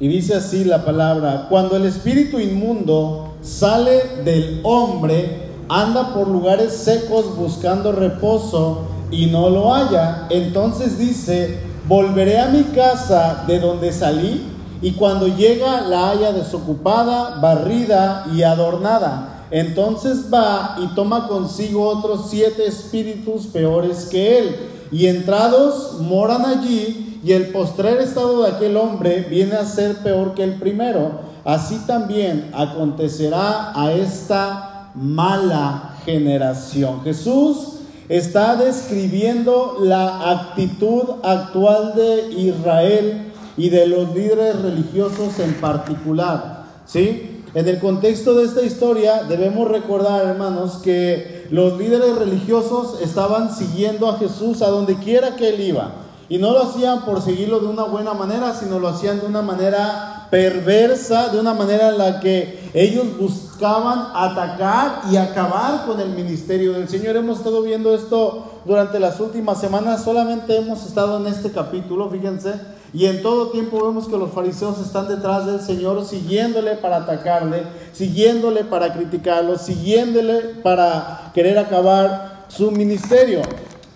Y 0.00 0.08
dice 0.08 0.34
así 0.34 0.64
la 0.64 0.84
palabra, 0.84 1.46
cuando 1.48 1.76
el 1.76 1.86
espíritu 1.86 2.40
inmundo 2.40 3.34
sale 3.42 4.22
del 4.24 4.60
hombre, 4.64 5.50
anda 5.68 6.12
por 6.12 6.28
lugares 6.28 6.72
secos 6.72 7.36
buscando 7.36 7.92
reposo 7.92 8.82
y 9.10 9.26
no 9.26 9.50
lo 9.50 9.72
halla. 9.72 10.26
Entonces 10.30 10.98
dice, 10.98 11.60
volveré 11.86 12.40
a 12.40 12.48
mi 12.48 12.64
casa 12.64 13.44
de 13.46 13.60
donde 13.60 13.92
salí 13.92 14.42
y 14.82 14.92
cuando 14.92 15.28
llega 15.28 15.82
la 15.82 16.10
haya 16.10 16.32
desocupada, 16.32 17.38
barrida 17.40 18.26
y 18.34 18.42
adornada. 18.42 19.46
Entonces 19.52 20.26
va 20.32 20.76
y 20.82 20.94
toma 20.96 21.28
consigo 21.28 21.88
otros 21.88 22.28
siete 22.30 22.66
espíritus 22.66 23.46
peores 23.46 24.08
que 24.10 24.38
él 24.38 24.56
y 24.94 25.08
entrados 25.08 25.98
moran 26.00 26.44
allí 26.44 27.18
y 27.24 27.32
el 27.32 27.48
postrer 27.48 28.00
estado 28.00 28.44
de 28.44 28.52
aquel 28.52 28.76
hombre 28.76 29.26
viene 29.28 29.56
a 29.56 29.66
ser 29.66 29.96
peor 29.96 30.34
que 30.34 30.44
el 30.44 30.54
primero. 30.54 31.34
Así 31.44 31.80
también 31.84 32.50
acontecerá 32.54 33.72
a 33.74 33.92
esta 33.92 34.92
mala 34.94 35.96
generación. 36.04 37.02
Jesús 37.02 37.80
está 38.08 38.54
describiendo 38.54 39.78
la 39.80 40.30
actitud 40.30 41.16
actual 41.24 41.94
de 41.96 42.32
Israel 42.32 43.32
y 43.56 43.70
de 43.70 43.88
los 43.88 44.14
líderes 44.14 44.62
religiosos 44.62 45.40
en 45.40 45.54
particular. 45.54 46.66
¿Sí? 46.86 47.42
En 47.52 47.66
el 47.66 47.80
contexto 47.80 48.34
de 48.34 48.44
esta 48.44 48.62
historia 48.62 49.24
debemos 49.24 49.66
recordar, 49.66 50.24
hermanos, 50.24 50.76
que 50.84 51.33
los 51.50 51.78
líderes 51.78 52.16
religiosos 52.16 53.00
estaban 53.00 53.54
siguiendo 53.54 54.08
a 54.08 54.18
Jesús 54.18 54.62
a 54.62 54.68
donde 54.68 54.96
quiera 54.98 55.36
que 55.36 55.50
él 55.50 55.60
iba. 55.60 55.92
Y 56.28 56.38
no 56.38 56.52
lo 56.52 56.62
hacían 56.62 57.04
por 57.04 57.20
seguirlo 57.20 57.60
de 57.60 57.66
una 57.66 57.84
buena 57.84 58.14
manera, 58.14 58.54
sino 58.54 58.78
lo 58.78 58.88
hacían 58.88 59.20
de 59.20 59.26
una 59.26 59.42
manera 59.42 60.26
perversa, 60.30 61.28
de 61.28 61.38
una 61.38 61.54
manera 61.54 61.90
en 61.90 61.98
la 61.98 62.18
que 62.20 62.70
ellos 62.72 63.06
buscaban 63.18 64.08
atacar 64.14 65.02
y 65.10 65.16
acabar 65.16 65.86
con 65.86 66.00
el 66.00 66.10
ministerio 66.10 66.72
del 66.72 66.88
Señor. 66.88 67.16
Hemos 67.16 67.38
estado 67.38 67.62
viendo 67.62 67.94
esto 67.94 68.60
durante 68.64 68.98
las 68.98 69.20
últimas 69.20 69.60
semanas, 69.60 70.02
solamente 70.02 70.56
hemos 70.56 70.84
estado 70.86 71.18
en 71.18 71.26
este 71.26 71.52
capítulo, 71.52 72.08
fíjense, 72.08 72.54
y 72.94 73.06
en 73.06 73.22
todo 73.22 73.48
tiempo 73.48 73.84
vemos 73.84 74.06
que 74.06 74.16
los 74.16 74.30
fariseos 74.30 74.78
están 74.78 75.08
detrás 75.08 75.46
del 75.46 75.60
Señor, 75.60 76.04
siguiéndole 76.04 76.76
para 76.76 76.98
atacarle, 76.98 77.64
siguiéndole 77.92 78.62
para 78.62 78.92
criticarlo, 78.92 79.58
siguiéndole 79.58 80.38
para 80.62 81.32
querer 81.34 81.58
acabar 81.58 82.44
su 82.46 82.70
ministerio. 82.70 83.42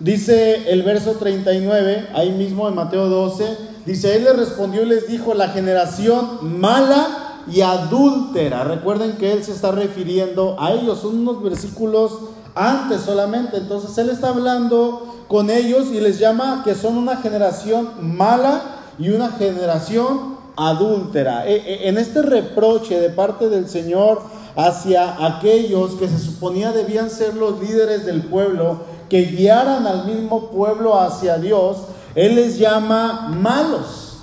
Dice 0.01 0.69
el 0.69 0.83
verso 0.83 1.13
39, 1.13 2.09
ahí 2.13 2.31
mismo 2.31 2.67
en 2.67 2.75
Mateo 2.75 3.07
12, 3.07 3.57
dice, 3.85 4.17
él 4.17 4.25
le 4.25 4.33
respondió 4.33 4.83
y 4.83 4.87
les 4.87 5.07
dijo, 5.07 5.33
la 5.33 5.47
generación 5.47 6.59
mala 6.59 7.43
y 7.49 7.61
adúltera. 7.61 8.65
Recuerden 8.65 9.13
que 9.13 9.31
él 9.31 9.45
se 9.45 9.53
está 9.53 9.71
refiriendo 9.71 10.57
a 10.59 10.73
ellos, 10.73 10.99
son 10.99 11.19
unos 11.19 11.41
versículos 11.41 12.19
antes 12.53 12.99
solamente. 13.01 13.55
Entonces 13.55 13.97
él 13.97 14.09
está 14.09 14.27
hablando 14.27 15.23
con 15.29 15.49
ellos 15.49 15.87
y 15.93 16.01
les 16.01 16.19
llama 16.19 16.63
que 16.65 16.75
son 16.75 16.97
una 16.97 17.15
generación 17.15 17.91
mala 18.01 18.75
y 18.99 19.09
una 19.09 19.31
generación 19.31 20.37
adúltera. 20.55 21.47
E, 21.47 21.55
e, 21.55 21.89
en 21.89 21.97
este 21.97 22.21
reproche 22.21 22.99
de 22.99 23.09
parte 23.09 23.49
del 23.49 23.69
Señor 23.69 24.21
hacia 24.55 25.25
aquellos 25.25 25.91
que 25.91 26.07
se 26.07 26.19
suponía 26.19 26.71
debían 26.71 27.09
ser 27.09 27.35
los 27.35 27.59
líderes 27.61 28.05
del 28.05 28.23
pueblo, 28.23 28.81
que 29.09 29.23
guiaran 29.23 29.87
al 29.87 30.05
mismo 30.05 30.49
pueblo 30.49 30.99
hacia 30.99 31.37
Dios, 31.37 31.77
Él 32.13 32.35
les 32.35 32.59
llama 32.59 33.29
malos. 33.29 34.17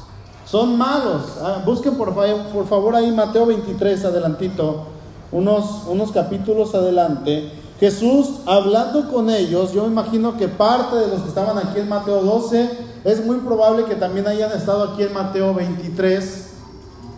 Son 0.45 0.77
malos. 0.77 1.23
Ah, 1.43 1.63
busquen 1.65 1.95
por, 1.97 2.15
favor 2.15 2.95
ahí 2.95 3.11
Mateo 3.11 3.47
23, 3.47 4.05
adelantito, 4.05 4.85
unos, 5.33 5.87
unos 5.89 6.13
capítulos 6.13 6.75
adelante. 6.75 7.51
Jesús 7.79 8.41
hablando 8.47 9.11
con 9.11 9.28
ellos, 9.28 9.73
yo 9.73 9.87
imagino 9.87 10.37
que 10.37 10.49
parte 10.49 10.97
de 10.97 11.09
los 11.09 11.23
que 11.23 11.28
estaban 11.28 11.59
aquí 11.59 11.78
en 11.81 11.89
Mateo 11.89 12.23
12, 12.23 12.71
es 13.05 13.25
muy 13.25 13.37
probable 13.37 13.84
que 13.84 13.95
también 13.95 14.27
hayan 14.27 14.50
estado 14.53 14.93
aquí 14.93 15.03
en 15.03 15.12
Mateo 15.12 15.55
23. 15.55 16.47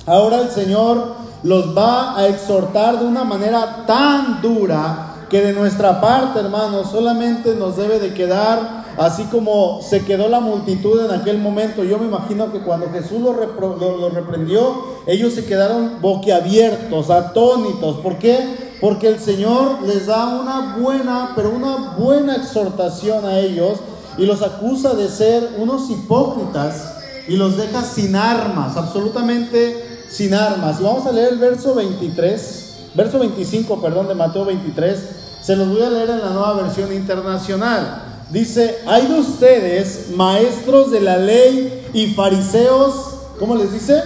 Ahora 0.06 0.40
el 0.40 0.50
Señor 0.50 1.14
los 1.42 1.76
va 1.76 2.18
a 2.18 2.26
exhortar 2.26 2.98
de 2.98 3.06
una 3.06 3.24
manera 3.24 3.84
tan 3.86 4.42
dura 4.42 5.14
que 5.30 5.40
de 5.42 5.52
nuestra 5.52 6.00
parte, 6.00 6.40
hermanos, 6.40 6.90
solamente 6.90 7.54
nos 7.54 7.76
debe 7.76 8.00
de 8.00 8.14
quedar 8.14 8.78
así 8.98 9.24
como 9.24 9.80
se 9.80 10.04
quedó 10.04 10.28
la 10.28 10.40
multitud 10.40 11.04
en 11.04 11.12
aquel 11.12 11.38
momento. 11.38 11.84
Yo 11.84 11.98
me 11.98 12.06
imagino 12.06 12.50
que 12.52 12.58
cuando 12.60 12.90
Jesús 12.90 13.20
los 13.20 13.36
lo, 13.36 14.10
reprendió, 14.10 14.84
ellos 15.06 15.34
se 15.34 15.44
quedaron 15.44 16.00
boquiabiertos, 16.00 17.10
atónitos. 17.10 17.96
¿Por 17.98 18.18
qué? 18.18 18.67
Porque 18.80 19.08
el 19.08 19.18
Señor 19.18 19.82
les 19.82 20.06
da 20.06 20.26
una 20.26 20.76
buena, 20.76 21.32
pero 21.34 21.50
una 21.50 21.94
buena 21.98 22.36
exhortación 22.36 23.24
a 23.24 23.38
ellos 23.38 23.78
y 24.16 24.26
los 24.26 24.42
acusa 24.42 24.94
de 24.94 25.08
ser 25.08 25.56
unos 25.58 25.90
hipócritas 25.90 26.94
y 27.26 27.36
los 27.36 27.56
deja 27.56 27.82
sin 27.82 28.16
armas, 28.16 28.76
absolutamente 28.76 30.04
sin 30.08 30.34
armas. 30.34 30.80
Vamos 30.80 31.06
a 31.06 31.12
leer 31.12 31.32
el 31.32 31.38
verso 31.38 31.74
23 31.74 32.68
verso 32.98 33.18
25, 33.20 33.80
perdón, 33.80 34.08
de 34.08 34.14
Mateo 34.14 34.44
23, 34.44 34.98
se 35.40 35.56
los 35.56 35.68
voy 35.68 35.82
a 35.82 35.90
leer 35.90 36.10
en 36.10 36.18
la 36.18 36.30
nueva 36.30 36.54
versión 36.54 36.92
internacional. 36.92 38.02
Dice, 38.30 38.78
hay 38.86 39.06
de 39.06 39.20
ustedes, 39.20 40.08
maestros 40.14 40.90
de 40.90 41.00
la 41.00 41.16
ley 41.16 41.88
y 41.94 42.08
fariseos, 42.08 42.94
¿cómo 43.38 43.54
les 43.54 43.72
dice? 43.72 44.02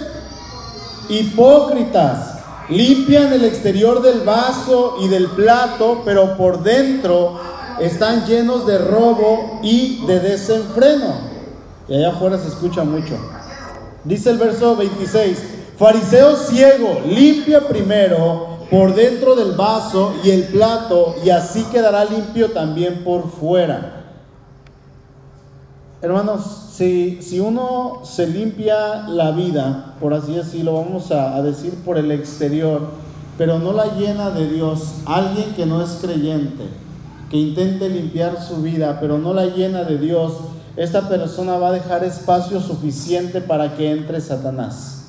Hipócritas, 1.09 2.32
limpian 2.69 3.33
el 3.33 3.45
exterior 3.45 4.01
del 4.01 4.21
vaso 4.21 4.97
y 5.01 5.07
del 5.07 5.27
plato, 5.27 6.01
pero 6.05 6.37
por 6.37 6.63
dentro 6.63 7.39
están 7.79 8.25
llenos 8.25 8.65
de 8.65 8.77
robo 8.77 9.59
y 9.63 10.05
de 10.05 10.19
desenfreno. 10.19 11.33
Y 11.87 11.95
allá 11.95 12.09
afuera 12.09 12.37
se 12.37 12.47
escucha 12.47 12.83
mucho. 12.83 13.15
Dice 14.03 14.29
el 14.29 14.37
verso 14.37 14.75
26, 14.75 15.37
fariseo 15.77 16.35
ciego, 16.35 17.01
limpia 17.05 17.67
primero 17.67 18.53
por 18.69 18.95
dentro 18.95 19.35
del 19.35 19.53
vaso 19.53 20.13
y 20.23 20.31
el 20.31 20.43
plato, 20.45 21.15
y 21.23 21.29
así 21.29 21.63
quedará 21.71 22.05
limpio 22.05 22.51
también 22.51 23.03
por 23.03 23.29
fuera. 23.29 24.02
Hermanos, 26.03 26.41
si, 26.73 27.21
si 27.21 27.39
uno 27.39 28.01
se 28.03 28.27
limpia 28.27 29.07
la 29.07 29.31
vida, 29.31 29.95
por 30.01 30.13
así 30.13 30.33
decirlo, 30.33 30.73
vamos 30.73 31.13
a, 31.13 31.37
a 31.37 31.41
decir 31.41 31.75
por 31.85 31.97
el 31.97 32.11
exterior, 32.11 32.81
pero 33.37 33.57
no 33.57 33.71
la 33.71 33.95
llena 33.95 34.29
de 34.29 34.49
Dios, 34.49 34.95
alguien 35.05 35.53
que 35.55 35.65
no 35.65 35.81
es 35.81 35.91
creyente, 36.01 36.65
que 37.31 37.37
intente 37.37 37.87
limpiar 37.87 38.41
su 38.43 38.57
vida, 38.57 38.97
pero 38.99 39.17
no 39.17 39.33
la 39.33 39.45
llena 39.45 39.85
de 39.85 39.97
Dios, 39.97 40.33
esta 40.75 41.07
persona 41.07 41.55
va 41.57 41.69
a 41.69 41.71
dejar 41.71 42.03
espacio 42.03 42.59
suficiente 42.59 43.39
para 43.39 43.77
que 43.77 43.89
entre 43.89 44.19
Satanás. 44.19 45.05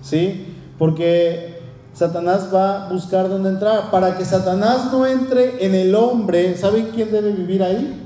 ¿Sí? 0.00 0.54
Porque 0.78 1.60
Satanás 1.92 2.48
va 2.54 2.86
a 2.86 2.90
buscar 2.90 3.28
dónde 3.28 3.50
entrar. 3.50 3.90
Para 3.90 4.16
que 4.16 4.24
Satanás 4.24 4.90
no 4.90 5.04
entre 5.04 5.66
en 5.66 5.74
el 5.74 5.94
hombre, 5.94 6.56
¿saben 6.56 6.88
quién 6.94 7.12
debe 7.12 7.32
vivir 7.32 7.62
ahí? 7.62 8.02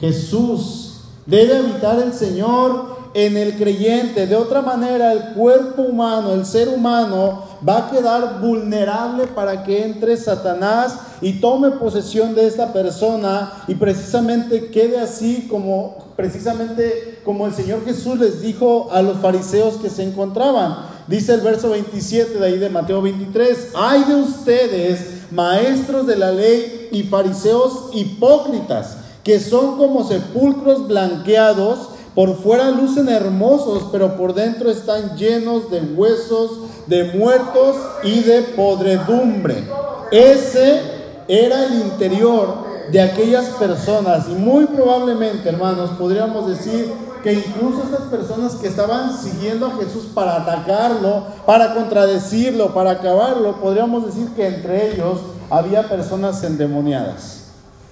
Jesús. 0.00 0.87
Debe 1.28 1.58
habitar 1.58 2.00
el 2.00 2.14
Señor 2.14 2.96
en 3.12 3.36
el 3.36 3.58
creyente. 3.58 4.26
De 4.26 4.34
otra 4.34 4.62
manera, 4.62 5.12
el 5.12 5.34
cuerpo 5.34 5.82
humano, 5.82 6.32
el 6.32 6.46
ser 6.46 6.70
humano, 6.70 7.44
va 7.68 7.86
a 7.86 7.90
quedar 7.90 8.40
vulnerable 8.40 9.26
para 9.26 9.62
que 9.62 9.84
entre 9.84 10.16
Satanás 10.16 10.98
y 11.20 11.34
tome 11.34 11.72
posesión 11.72 12.34
de 12.34 12.46
esta 12.46 12.72
persona 12.72 13.52
y 13.68 13.74
precisamente 13.74 14.70
quede 14.70 14.98
así 14.98 15.46
como 15.50 16.08
precisamente 16.16 17.20
como 17.26 17.46
el 17.46 17.52
Señor 17.52 17.84
Jesús 17.84 18.18
les 18.18 18.40
dijo 18.40 18.88
a 18.90 19.02
los 19.02 19.18
fariseos 19.18 19.74
que 19.74 19.90
se 19.90 20.04
encontraban. 20.04 20.78
Dice 21.08 21.34
el 21.34 21.42
verso 21.42 21.68
27 21.68 22.38
de 22.38 22.46
ahí 22.46 22.56
de 22.56 22.70
Mateo 22.70 23.02
23, 23.02 23.72
hay 23.74 24.04
de 24.04 24.14
ustedes, 24.14 25.30
maestros 25.30 26.06
de 26.06 26.16
la 26.16 26.32
ley 26.32 26.88
y 26.90 27.02
fariseos 27.02 27.90
hipócritas, 27.92 28.96
que 29.28 29.40
son 29.40 29.76
como 29.76 30.08
sepulcros 30.08 30.88
blanqueados, 30.88 31.90
por 32.14 32.34
fuera 32.38 32.70
lucen 32.70 33.10
hermosos, 33.10 33.90
pero 33.92 34.16
por 34.16 34.32
dentro 34.32 34.70
están 34.70 35.18
llenos 35.18 35.70
de 35.70 35.82
huesos, 35.82 36.60
de 36.86 37.12
muertos 37.12 37.76
y 38.02 38.20
de 38.20 38.40
podredumbre. 38.40 39.64
Ese 40.10 40.80
era 41.28 41.66
el 41.66 41.74
interior 41.74 42.54
de 42.90 43.02
aquellas 43.02 43.48
personas 43.56 44.30
y 44.30 44.32
muy 44.32 44.64
probablemente, 44.64 45.50
hermanos, 45.50 45.90
podríamos 45.98 46.48
decir 46.48 46.90
que 47.22 47.34
incluso 47.34 47.82
estas 47.82 48.06
personas 48.08 48.54
que 48.54 48.68
estaban 48.68 49.14
siguiendo 49.14 49.66
a 49.66 49.76
Jesús 49.76 50.06
para 50.14 50.36
atacarlo, 50.36 51.24
para 51.44 51.74
contradecirlo, 51.74 52.72
para 52.72 52.92
acabarlo, 52.92 53.60
podríamos 53.60 54.06
decir 54.06 54.28
que 54.34 54.46
entre 54.46 54.94
ellos 54.94 55.18
había 55.50 55.86
personas 55.86 56.42
endemoniadas, 56.44 57.37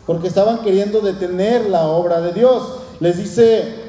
porque 0.06 0.29
estaban 0.29 0.58
queriendo 0.58 1.00
detener 1.00 1.69
la 1.69 1.87
obra 1.87 2.20
de 2.20 2.32
Dios. 2.32 2.62
Les 3.00 3.17
dice 3.19 3.87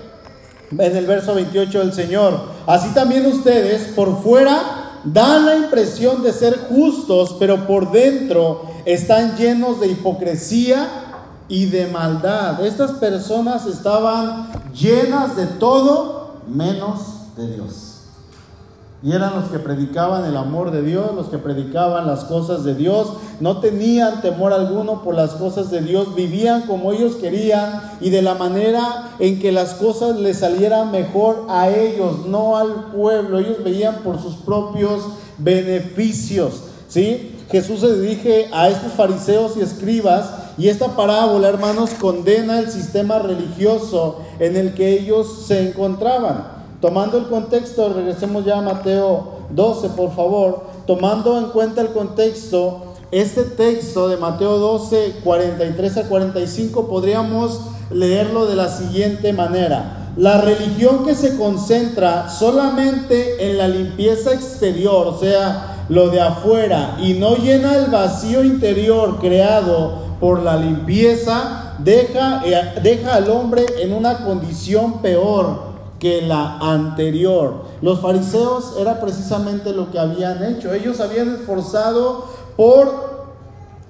en 0.71 0.97
el 0.97 1.05
verso 1.05 1.35
28 1.35 1.81
el 1.81 1.93
Señor, 1.93 2.39
así 2.65 2.89
también 2.93 3.25
ustedes 3.25 3.93
por 3.93 4.21
fuera 4.21 4.99
dan 5.03 5.45
la 5.45 5.55
impresión 5.55 6.23
de 6.23 6.33
ser 6.33 6.57
justos, 6.67 7.35
pero 7.39 7.65
por 7.67 7.91
dentro 7.91 8.63
están 8.85 9.37
llenos 9.37 9.79
de 9.79 9.87
hipocresía 9.87 10.87
y 11.47 11.67
de 11.67 11.87
maldad. 11.87 12.63
Estas 12.65 12.91
personas 12.93 13.65
estaban 13.65 14.49
llenas 14.73 15.35
de 15.37 15.45
todo 15.45 16.41
menos 16.47 16.99
de 17.37 17.53
Dios. 17.53 17.86
Y 19.03 19.11
eran 19.11 19.35
los 19.35 19.49
que 19.51 19.59
predicaban 19.59 20.25
el 20.25 20.35
amor 20.35 20.71
de 20.71 20.81
Dios, 20.81 21.13
los 21.13 21.27
que 21.27 21.37
predicaban 21.37 22.07
las 22.07 22.23
cosas 22.23 22.63
de 22.63 22.73
Dios. 22.73 23.13
No 23.39 23.59
tenían 23.59 24.21
temor 24.21 24.53
alguno 24.53 25.03
por 25.03 25.13
las 25.13 25.31
cosas 25.31 25.69
de 25.69 25.81
Dios. 25.81 26.15
Vivían 26.15 26.63
como 26.63 26.91
ellos 26.91 27.15
querían 27.15 27.81
y 28.01 28.09
de 28.09 28.23
la 28.23 28.33
manera 28.33 29.11
en 29.19 29.39
que 29.39 29.51
las 29.51 29.75
cosas 29.75 30.17
les 30.17 30.39
salieran 30.39 30.91
mejor 30.91 31.45
a 31.47 31.69
ellos, 31.69 32.25
no 32.25 32.57
al 32.57 32.91
pueblo. 32.91 33.37
Ellos 33.37 33.63
veían 33.63 33.97
por 33.97 34.19
sus 34.19 34.35
propios 34.37 35.03
beneficios. 35.37 36.63
¿sí? 36.87 37.35
Jesús 37.51 37.81
se 37.81 38.01
dirige 38.01 38.49
a 38.51 38.67
estos 38.67 38.93
fariseos 38.93 39.57
y 39.57 39.61
escribas 39.61 40.31
y 40.57 40.69
esta 40.69 40.95
parábola, 40.95 41.49
hermanos, 41.49 41.91
condena 41.99 42.57
el 42.57 42.71
sistema 42.71 43.19
religioso 43.19 44.21
en 44.39 44.55
el 44.55 44.73
que 44.73 44.99
ellos 44.99 45.45
se 45.45 45.69
encontraban. 45.69 46.56
Tomando 46.79 47.17
el 47.17 47.25
contexto, 47.25 47.91
regresemos 47.91 48.45
ya 48.45 48.59
a 48.59 48.61
Mateo 48.61 49.37
12, 49.49 49.89
por 49.89 50.15
favor. 50.15 50.65
Tomando 50.85 51.37
en 51.39 51.45
cuenta 51.45 51.81
el 51.81 51.87
contexto, 51.87 52.93
este 53.11 53.43
texto 53.43 54.07
de 54.07 54.17
Mateo 54.17 54.59
12, 54.59 55.21
43 55.23 55.97
a 55.97 56.07
45, 56.07 56.87
podríamos 56.87 57.61
leerlo 57.89 58.45
de 58.45 58.55
la 58.55 58.69
siguiente 58.69 59.33
manera. 59.33 60.11
La 60.17 60.39
religión 60.39 61.03
que 61.03 61.15
se 61.15 61.35
concentra 61.35 62.29
solamente 62.29 63.49
en 63.49 63.57
la 63.57 63.67
limpieza 63.67 64.33
exterior, 64.33 65.07
o 65.07 65.19
sea, 65.19 65.85
lo 65.89 66.09
de 66.09 66.21
afuera, 66.21 66.97
y 67.01 67.13
no 67.13 67.37
llena 67.37 67.75
el 67.75 67.89
vacío 67.89 68.43
interior 68.43 69.17
creado 69.19 70.05
por 70.19 70.43
la 70.43 70.57
limpieza, 70.57 71.75
deja, 71.79 72.43
eh, 72.45 72.79
deja 72.83 73.15
al 73.15 73.29
hombre 73.31 73.65
en 73.79 73.93
una 73.93 74.25
condición 74.25 75.01
peor 75.01 75.66
que 75.99 76.21
la 76.21 76.57
anterior. 76.59 77.65
Los 77.81 78.01
fariseos 78.01 78.75
era 78.79 78.99
precisamente 78.99 79.73
lo 79.73 79.91
que 79.91 79.99
habían 79.99 80.43
hecho. 80.43 80.73
Ellos 80.73 80.99
habían 80.99 81.35
esforzado 81.35 82.25
por 82.55 83.17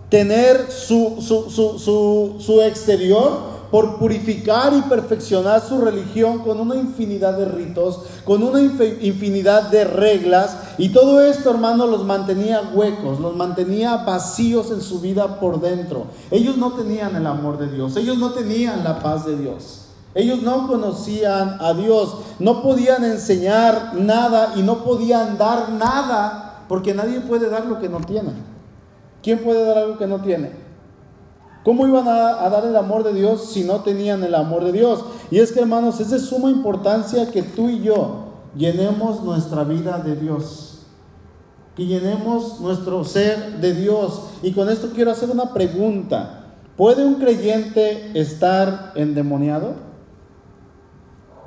tener 0.09 0.71
su, 0.71 1.21
su, 1.21 2.61
exterior, 2.61 3.57
por 3.71 3.97
purificar 3.97 4.73
y 4.73 4.81
perfeccionar 4.83 5.61
su 5.61 5.81
religión 5.81 6.39
con 6.39 6.61
una 6.61 6.75
infinidad 6.75 7.37
de 7.37 7.45
ritos, 7.45 8.01
con 8.23 8.41
una 8.41 8.61
infinidad 8.61 9.69
de 9.69 9.83
reglas, 9.83 10.57
y 10.77 10.89
todo 10.89 11.21
esto, 11.21 11.49
hermano, 11.49 11.87
los 11.87 12.05
mantenía 12.05 12.71
huecos, 12.73 13.19
los 13.19 13.35
mantenía 13.35 13.97
vacíos 13.97 14.71
en 14.71 14.79
su 14.79 15.01
vida 15.01 15.41
por 15.41 15.59
dentro. 15.59 16.05
Ellos 16.31 16.55
no 16.55 16.71
tenían 16.71 17.15
el 17.17 17.27
amor 17.27 17.57
de 17.57 17.67
Dios, 17.67 17.97
ellos 17.97 18.17
no 18.17 18.31
tenían 18.31 18.85
la 18.85 18.99
paz 18.99 19.25
de 19.25 19.35
Dios. 19.35 19.86
Ellos 20.17 20.41
no 20.41 20.65
conocían 20.65 21.57
a 21.59 21.75
Dios, 21.75 22.17
no 22.39 22.63
podían 22.63 23.03
enseñar 23.03 23.93
nada 23.93 24.53
y 24.55 24.63
no 24.63 24.83
podían 24.83 25.37
dar 25.37 25.69
nada, 25.73 26.63
porque 26.67 26.95
nadie 26.95 27.19
puede 27.19 27.51
dar 27.51 27.67
lo 27.67 27.77
que 27.79 27.87
no 27.87 27.99
tiene. 27.99 28.31
¿Quién 29.21 29.43
puede 29.43 29.63
dar 29.63 29.77
algo 29.77 29.99
que 29.99 30.07
no 30.07 30.19
tiene? 30.19 30.53
¿Cómo 31.63 31.85
iban 31.85 32.07
a, 32.07 32.49
dar 32.49 32.65
el 32.65 32.75
amor 32.75 33.03
de 33.03 33.13
Dios 33.13 33.51
si 33.51 33.63
no 33.63 33.81
tenían 33.81 34.23
el 34.23 34.33
amor 34.33 34.63
de 34.63 34.71
Dios? 34.71 35.05
Y 35.29 35.37
es 35.37 35.51
que 35.51 35.59
hermanos, 35.59 35.99
es 35.99 36.09
de 36.09 36.17
suma 36.17 36.49
importancia 36.49 37.29
que 37.29 37.43
tú 37.43 37.69
y 37.69 37.83
yo 37.83 38.23
llenemos 38.55 39.21
nuestra 39.21 39.65
vida 39.65 39.99
de 39.99 40.15
Dios, 40.15 40.79
que 41.75 41.85
llenemos 41.85 42.59
nuestro 42.59 43.03
ser 43.03 43.59
de 43.61 43.75
Dios. 43.75 44.23
Y 44.41 44.53
con 44.53 44.67
esto 44.67 44.89
quiero 44.95 45.11
hacer 45.11 45.29
una 45.29 45.53
pregunta. 45.53 46.55
¿Puede 46.75 47.05
un 47.05 47.15
creyente 47.15 48.19
estar 48.19 48.93
endemoniado? 48.95 49.85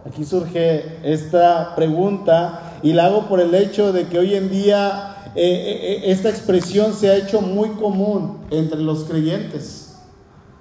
Aquí 0.07 0.25
surge 0.25 0.99
esta 1.03 1.75
pregunta 1.77 2.79
y 2.83 2.95
la 2.95 3.07
hago 3.07 3.27
por 3.29 3.39
el 3.39 3.55
hecho 3.55 3.93
de 3.93 4.07
que 4.07 4.19
hoy 4.19 4.35
en 4.35 4.51
día 4.51 5.17
eh, 5.35 5.43
eh, 5.43 5.81
eh, 5.83 6.03
esta 6.11 6.31
expresión 6.31 6.95
se 6.95 7.11
ha 7.11 7.17
hecho 7.17 7.43
muy 7.43 7.71
común 7.71 8.39
entre 8.51 8.81
los 8.81 9.05
creyentes. 9.05 9.97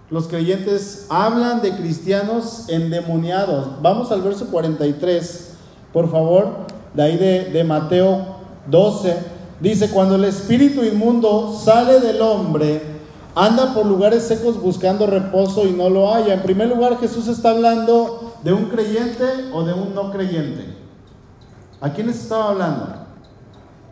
Los 0.10 0.28
creyentes 0.28 1.06
hablan 1.10 1.62
de 1.62 1.72
cristianos 1.72 2.68
endemoniados. 2.68 3.82
Vamos 3.82 4.12
al 4.12 4.24
verso 4.24 4.48
43, 4.48 5.52
por 5.94 6.12
favor, 6.12 6.50
de 6.94 7.04
ahí 7.04 7.18
de, 7.18 7.46
de 7.46 7.64
Mateo 7.64 8.40
12. 8.70 9.16
Dice, 9.62 9.90
cuando 9.90 10.16
el 10.16 10.26
espíritu 10.26 10.84
inmundo 10.84 11.58
sale 11.64 12.02
del 12.02 12.22
hombre, 12.22 12.82
anda 13.36 13.74
por 13.74 13.86
lugares 13.86 14.24
secos 14.24 14.62
buscando 14.62 15.08
reposo 15.08 15.66
y 15.66 15.72
no 15.72 15.90
lo 15.90 16.14
haya. 16.14 16.34
En 16.34 16.42
primer 16.42 16.68
lugar, 16.68 16.98
Jesús 17.00 17.28
está 17.28 17.52
hablando 17.52 18.29
¿De 18.44 18.54
un 18.54 18.66
creyente 18.66 19.26
o 19.54 19.64
de 19.64 19.74
un 19.74 19.94
no 19.94 20.12
creyente? 20.12 20.66
¿A 21.82 21.92
quiénes 21.92 22.22
estaba 22.22 22.50
hablando? 22.50 22.88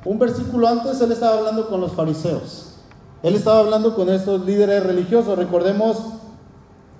Un 0.05 0.19
versículo 0.19 0.67
antes 0.67 1.01
él 1.01 1.11
estaba 1.11 1.37
hablando 1.37 1.67
con 1.67 1.81
los 1.81 1.91
fariseos. 1.93 2.75
Él 3.23 3.35
estaba 3.35 3.59
hablando 3.59 3.95
con 3.95 4.09
estos 4.09 4.45
líderes 4.45 4.83
religiosos. 4.83 5.37
Recordemos 5.37 5.97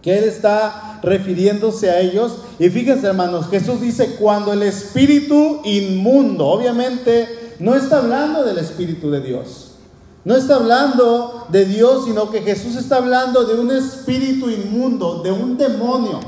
que 0.02 0.18
él 0.18 0.26
está 0.26 1.00
refiriéndose 1.04 1.90
a 1.90 2.00
ellos. 2.00 2.38
Y 2.60 2.70
fíjense 2.70 3.08
hermanos, 3.08 3.48
Jesús 3.50 3.82
dice, 3.82 4.16
cuando 4.16 4.54
el 4.54 4.64
espíritu 4.64 5.62
inmundo, 5.64 6.48
obviamente 6.48 7.56
no 7.60 7.76
está 7.76 8.00
hablando 8.00 8.44
del 8.44 8.58
espíritu 8.58 9.10
de 9.10 9.22
Dios. 9.22 9.72
No 10.26 10.36
está 10.36 10.56
hablando 10.56 11.48
de 11.50 11.66
Dios, 11.66 12.06
sino 12.06 12.30
que 12.30 12.42
Jesús 12.42 12.76
está 12.76 12.98
hablando 12.98 13.46
de 13.46 13.56
un 13.56 13.72
espíritu 13.72 14.50
inmundo, 14.50 15.22
de 15.24 15.32
un 15.32 15.58
demonio. 15.58 16.20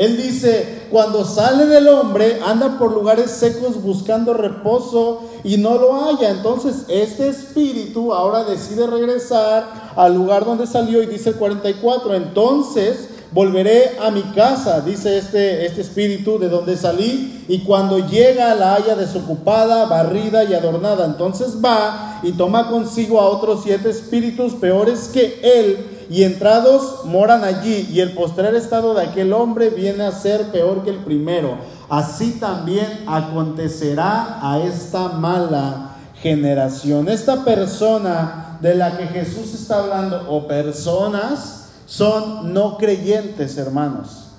Él 0.00 0.16
dice, 0.16 0.86
cuando 0.90 1.26
sale 1.26 1.66
del 1.66 1.86
hombre, 1.88 2.40
anda 2.42 2.78
por 2.78 2.90
lugares 2.90 3.32
secos 3.32 3.82
buscando 3.82 4.32
reposo 4.32 5.24
y 5.44 5.58
no 5.58 5.74
lo 5.74 6.06
haya. 6.06 6.30
Entonces, 6.30 6.86
este 6.88 7.28
espíritu 7.28 8.14
ahora 8.14 8.44
decide 8.44 8.86
regresar 8.86 9.92
al 9.94 10.14
lugar 10.14 10.46
donde 10.46 10.66
salió 10.66 11.02
y 11.02 11.06
dice 11.06 11.28
el 11.28 11.34
44, 11.34 12.14
entonces 12.14 13.08
volveré 13.32 13.98
a 14.00 14.10
mi 14.10 14.22
casa, 14.22 14.80
dice 14.80 15.18
este, 15.18 15.66
este 15.66 15.82
espíritu 15.82 16.38
de 16.38 16.48
donde 16.48 16.78
salí, 16.78 17.44
y 17.46 17.58
cuando 17.64 17.98
llega 17.98 18.54
la 18.54 18.76
haya 18.76 18.96
desocupada, 18.96 19.84
barrida 19.84 20.44
y 20.44 20.54
adornada, 20.54 21.04
entonces 21.04 21.58
va 21.62 22.20
y 22.22 22.32
toma 22.32 22.70
consigo 22.70 23.20
a 23.20 23.28
otros 23.28 23.60
siete 23.64 23.90
espíritus 23.90 24.54
peores 24.54 25.10
que 25.12 25.40
él 25.42 25.99
y 26.10 26.24
entrados 26.24 27.04
moran 27.04 27.44
allí, 27.44 27.88
y 27.88 28.00
el 28.00 28.14
postrer 28.14 28.56
estado 28.56 28.94
de 28.94 29.04
aquel 29.04 29.32
hombre 29.32 29.70
viene 29.70 30.02
a 30.02 30.10
ser 30.10 30.50
peor 30.50 30.82
que 30.82 30.90
el 30.90 31.04
primero. 31.04 31.54
Así 31.88 32.32
también 32.32 33.04
acontecerá 33.06 34.40
a 34.42 34.58
esta 34.58 35.10
mala 35.10 35.92
generación. 36.16 37.08
Esta 37.08 37.44
persona 37.44 38.58
de 38.60 38.74
la 38.74 38.98
que 38.98 39.06
Jesús 39.06 39.54
está 39.54 39.84
hablando, 39.84 40.26
o 40.28 40.48
personas, 40.48 41.68
son 41.86 42.52
no 42.52 42.76
creyentes, 42.76 43.56
hermanos. 43.56 44.30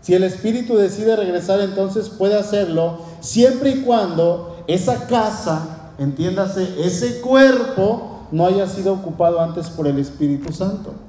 Si 0.00 0.14
el 0.14 0.22
Espíritu 0.22 0.76
decide 0.76 1.16
regresar, 1.16 1.60
entonces 1.60 2.10
puede 2.10 2.38
hacerlo, 2.38 2.98
siempre 3.20 3.70
y 3.70 3.82
cuando 3.82 4.62
esa 4.68 5.08
casa, 5.08 5.90
entiéndase, 5.98 6.76
ese 6.80 7.20
cuerpo, 7.20 8.26
no 8.30 8.46
haya 8.46 8.68
sido 8.68 8.92
ocupado 8.92 9.40
antes 9.40 9.68
por 9.68 9.88
el 9.88 9.98
Espíritu 9.98 10.52
Santo. 10.52 11.07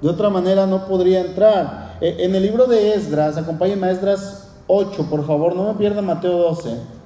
De 0.00 0.08
otra 0.08 0.30
manera 0.30 0.66
no 0.66 0.86
podría 0.86 1.20
entrar. 1.20 1.96
Eh, 2.00 2.16
en 2.20 2.34
el 2.34 2.42
libro 2.42 2.66
de 2.66 2.94
Esdras, 2.94 3.36
acompáñenme 3.36 3.88
a 3.88 3.90
Esdras 3.90 4.48
8, 4.68 5.06
por 5.10 5.26
favor, 5.26 5.56
no 5.56 5.64
me 5.64 5.74
pierda 5.74 6.02
Mateo 6.02 6.38
12. 6.38 6.98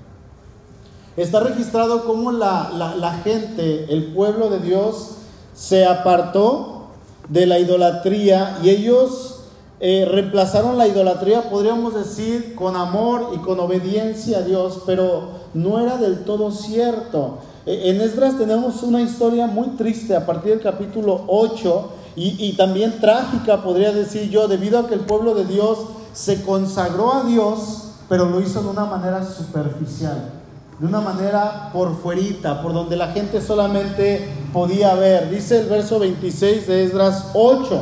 Está 1.17 1.41
registrado 1.41 2.05
cómo 2.05 2.33
la, 2.33 3.21
gente, 3.25 3.87
el 3.93 4.13
pueblo 4.13 4.51
de 4.51 4.61
Dios, 4.61 5.17
se 5.55 5.87
apartó 5.87 6.89
de 7.29 7.47
la 7.47 7.59
idolatría 7.59 8.59
y 8.63 8.71
ellos 8.71 9.41
eh, 9.81 10.07
reemplazaron 10.11 10.79
la 10.79 10.89
idolatría, 10.89 11.51
podríamos 11.51 11.95
decir, 11.95 12.55
con 12.55 12.77
amor 12.77 13.33
y 13.35 13.39
con 13.39 13.61
obediencia 13.61 14.39
a 14.39 14.43
Dios, 14.43 14.83
pero 14.87 15.29
no 15.55 15.81
era 15.81 15.97
del 15.97 16.25
todo 16.25 16.51
cierto. 16.51 17.39
Eh, 17.67 17.91
en 17.91 18.01
Esdras 18.01 18.39
tenemos 18.39 18.83
una 18.83 19.01
historia 19.01 19.47
muy 19.47 19.69
triste 19.77 20.17
a 20.17 20.27
partir 20.27 20.53
del 20.53 20.61
capítulo 20.61 21.25
8 21.27 21.91
y, 22.15 22.53
también 22.57 23.01
trágica, 23.01 23.63
podría 23.63 23.93
decir 23.93 24.29
yo, 24.29 24.47
debido 24.47 24.79
a 24.79 24.87
que 24.87 24.95
el 24.95 25.01
pueblo 25.01 25.35
de 25.35 25.47
Dios 25.47 25.79
se 26.13 26.43
consagró 26.43 27.15
a 27.15 27.25
Dios, 27.25 27.93
pero 28.09 28.27
lo 28.27 28.41
hizo 28.41 28.63
de 28.63 28.69
una 28.69 28.85
manera 28.85 29.25
superficial, 29.25 30.31
de 30.79 30.87
una 30.87 31.01
manera 31.01 31.71
por 31.73 31.97
fuerita, 31.97 32.61
por 32.61 32.75
donde 32.75 32.97
la 32.97 33.13
gente 33.13 33.41
solamente 33.41 34.29
podía 34.53 34.95
ver. 34.95 35.31
Dice 35.31 35.61
el 35.61 35.69
verso 35.69 35.99
26 35.99 36.67
de 36.67 36.85
Esdras 36.85 37.31
8, 37.33 37.81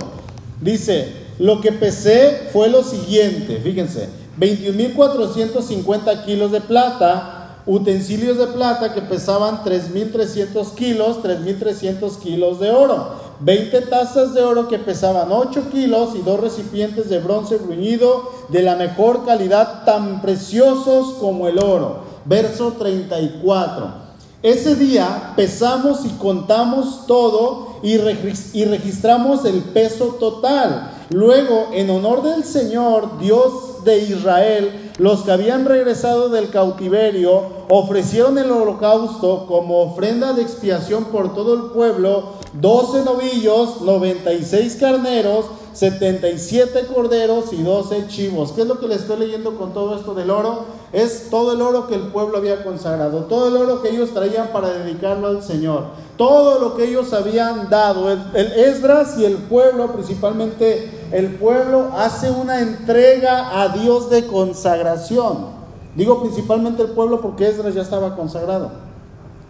dice, 0.61 1.13
lo 1.41 1.61
que 1.61 1.73
pesé 1.73 2.51
fue 2.53 2.69
lo 2.69 2.85
siguiente, 2.85 3.61
fíjense, 3.65 4.09
21.450 4.39 6.25
kilos 6.25 6.53
de 6.53 6.61
plata, 6.61 7.63
utensilios 7.67 8.39
de 8.39 8.47
plata 8.47 8.95
que 8.95 9.03
pesaban 9.03 9.65
3.300 9.65 10.75
kilos, 10.75 11.19
3.300 11.23 12.19
kilos 12.19 12.61
de 12.61 12.71
oro. 12.71 13.30
20 13.41 13.81
tazas 13.83 14.35
de 14.35 14.43
oro 14.43 14.69
que 14.69 14.79
pesaban 14.79 15.33
8 15.33 15.71
kilos 15.73 16.11
y 16.15 16.23
dos 16.23 16.41
recipientes 16.41 17.09
de 17.09 17.21
bronce 17.21 17.57
bruñido 17.57 18.31
de 18.49 18.63
la 18.63 18.77
mejor 18.77 19.25
calidad, 19.25 19.85
tan 19.85 20.21
preciosos 20.21 21.15
como 21.15 21.49
el 21.49 21.59
oro. 21.59 22.01
Verso 22.27 22.75
34. 22.79 24.11
Ese 24.43 24.75
día 24.75 25.33
pesamos 25.37 26.05
y 26.05 26.11
contamos 26.11 27.07
todo 27.07 27.77
y, 27.83 27.95
y 27.95 28.65
registramos 28.65 29.45
el 29.45 29.61
peso 29.61 30.17
total. 30.19 30.93
Luego, 31.11 31.69
en 31.73 31.91
honor 31.91 32.23
del 32.23 32.45
Señor, 32.45 33.19
Dios 33.19 33.85
de 33.85 33.99
Israel, 33.99 34.90
los 35.01 35.23
que 35.23 35.33
habían 35.33 35.65
regresado 35.65 36.29
del 36.29 36.51
cautiverio 36.51 37.45
ofrecieron 37.71 38.37
el 38.37 38.51
holocausto 38.51 39.47
como 39.47 39.81
ofrenda 39.81 40.35
de 40.35 40.43
expiación 40.43 41.07
por 41.07 41.35
todo 41.35 41.55
el 41.55 41.63
pueblo, 41.73 42.35
12 42.53 43.05
novillos, 43.07 43.81
96 43.81 44.77
carneros, 44.77 45.47
77 45.73 46.87
corderos 46.93 47.51
y 47.55 47.63
12 47.63 48.09
chivos. 48.09 48.53
¿Qué 48.53 48.61
es 48.61 48.67
lo 48.67 48.79
que 48.79 48.89
le 48.89 48.97
estoy 48.97 49.21
leyendo 49.21 49.57
con 49.57 49.73
todo 49.73 49.97
esto 49.97 50.13
del 50.13 50.29
oro? 50.29 50.67
Es 50.93 51.31
todo 51.31 51.53
el 51.53 51.63
oro 51.63 51.87
que 51.87 51.95
el 51.95 52.09
pueblo 52.09 52.39
había 52.39 52.65
consagrado, 52.65 53.25
todo 53.25 53.49
el 53.49 53.57
oro 53.57 53.81
que 53.81 53.91
ellos 53.91 54.11
traían 54.11 54.49
para 54.49 54.71
dedicarlo 54.71 55.29
al 55.29 55.43
Señor, 55.43 55.85
todo 56.17 56.59
lo 56.59 56.75
que 56.75 56.89
ellos 56.89 57.13
habían 57.13 57.71
dado. 57.71 58.11
El, 58.11 58.21
Esdras 58.35 59.17
y 59.17 59.25
el 59.25 59.37
pueblo, 59.37 59.93
principalmente 59.93 60.91
el 61.13 61.37
pueblo, 61.37 61.91
hace 61.97 62.31
una 62.31 62.61
entrega 62.61 63.63
a 63.63 63.69
Dios 63.69 64.11
de 64.11 64.27
consagración. 64.27 65.61
Digo 65.95 66.21
principalmente 66.23 66.83
el 66.83 66.91
pueblo 66.91 67.21
porque 67.21 67.49
Esdras 67.49 67.75
ya 67.75 67.83
estaba 67.83 68.17
consagrado. 68.17 68.73